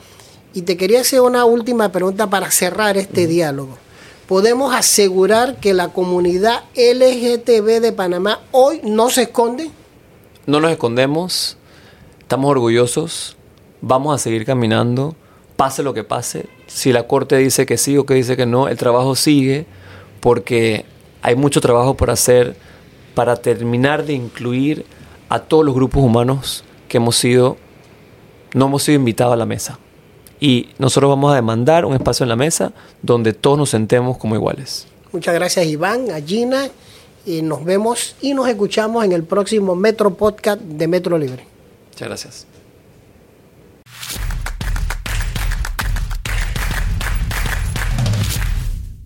[0.53, 3.77] Y te quería hacer una última pregunta para cerrar este diálogo.
[4.27, 9.69] ¿Podemos asegurar que la comunidad LGTB de Panamá hoy no se esconde?
[10.45, 11.57] No nos escondemos,
[12.19, 13.37] estamos orgullosos,
[13.81, 15.15] vamos a seguir caminando,
[15.55, 16.47] pase lo que pase,
[16.77, 19.65] si la corte dice que sí o que dice que no, el trabajo sigue
[20.19, 20.85] porque
[21.23, 22.55] hay mucho trabajo por hacer
[23.15, 24.85] para terminar de incluir
[25.27, 27.57] a todos los grupos humanos que hemos sido,
[28.53, 29.79] no hemos sido invitados a la mesa.
[30.39, 34.35] Y nosotros vamos a demandar un espacio en la mesa donde todos nos sentemos como
[34.35, 34.85] iguales.
[35.11, 36.69] Muchas gracias Iván, a Gina,
[37.25, 41.43] y nos vemos y nos escuchamos en el próximo Metro Podcast de Metro Libre.
[41.89, 42.56] Muchas gracias.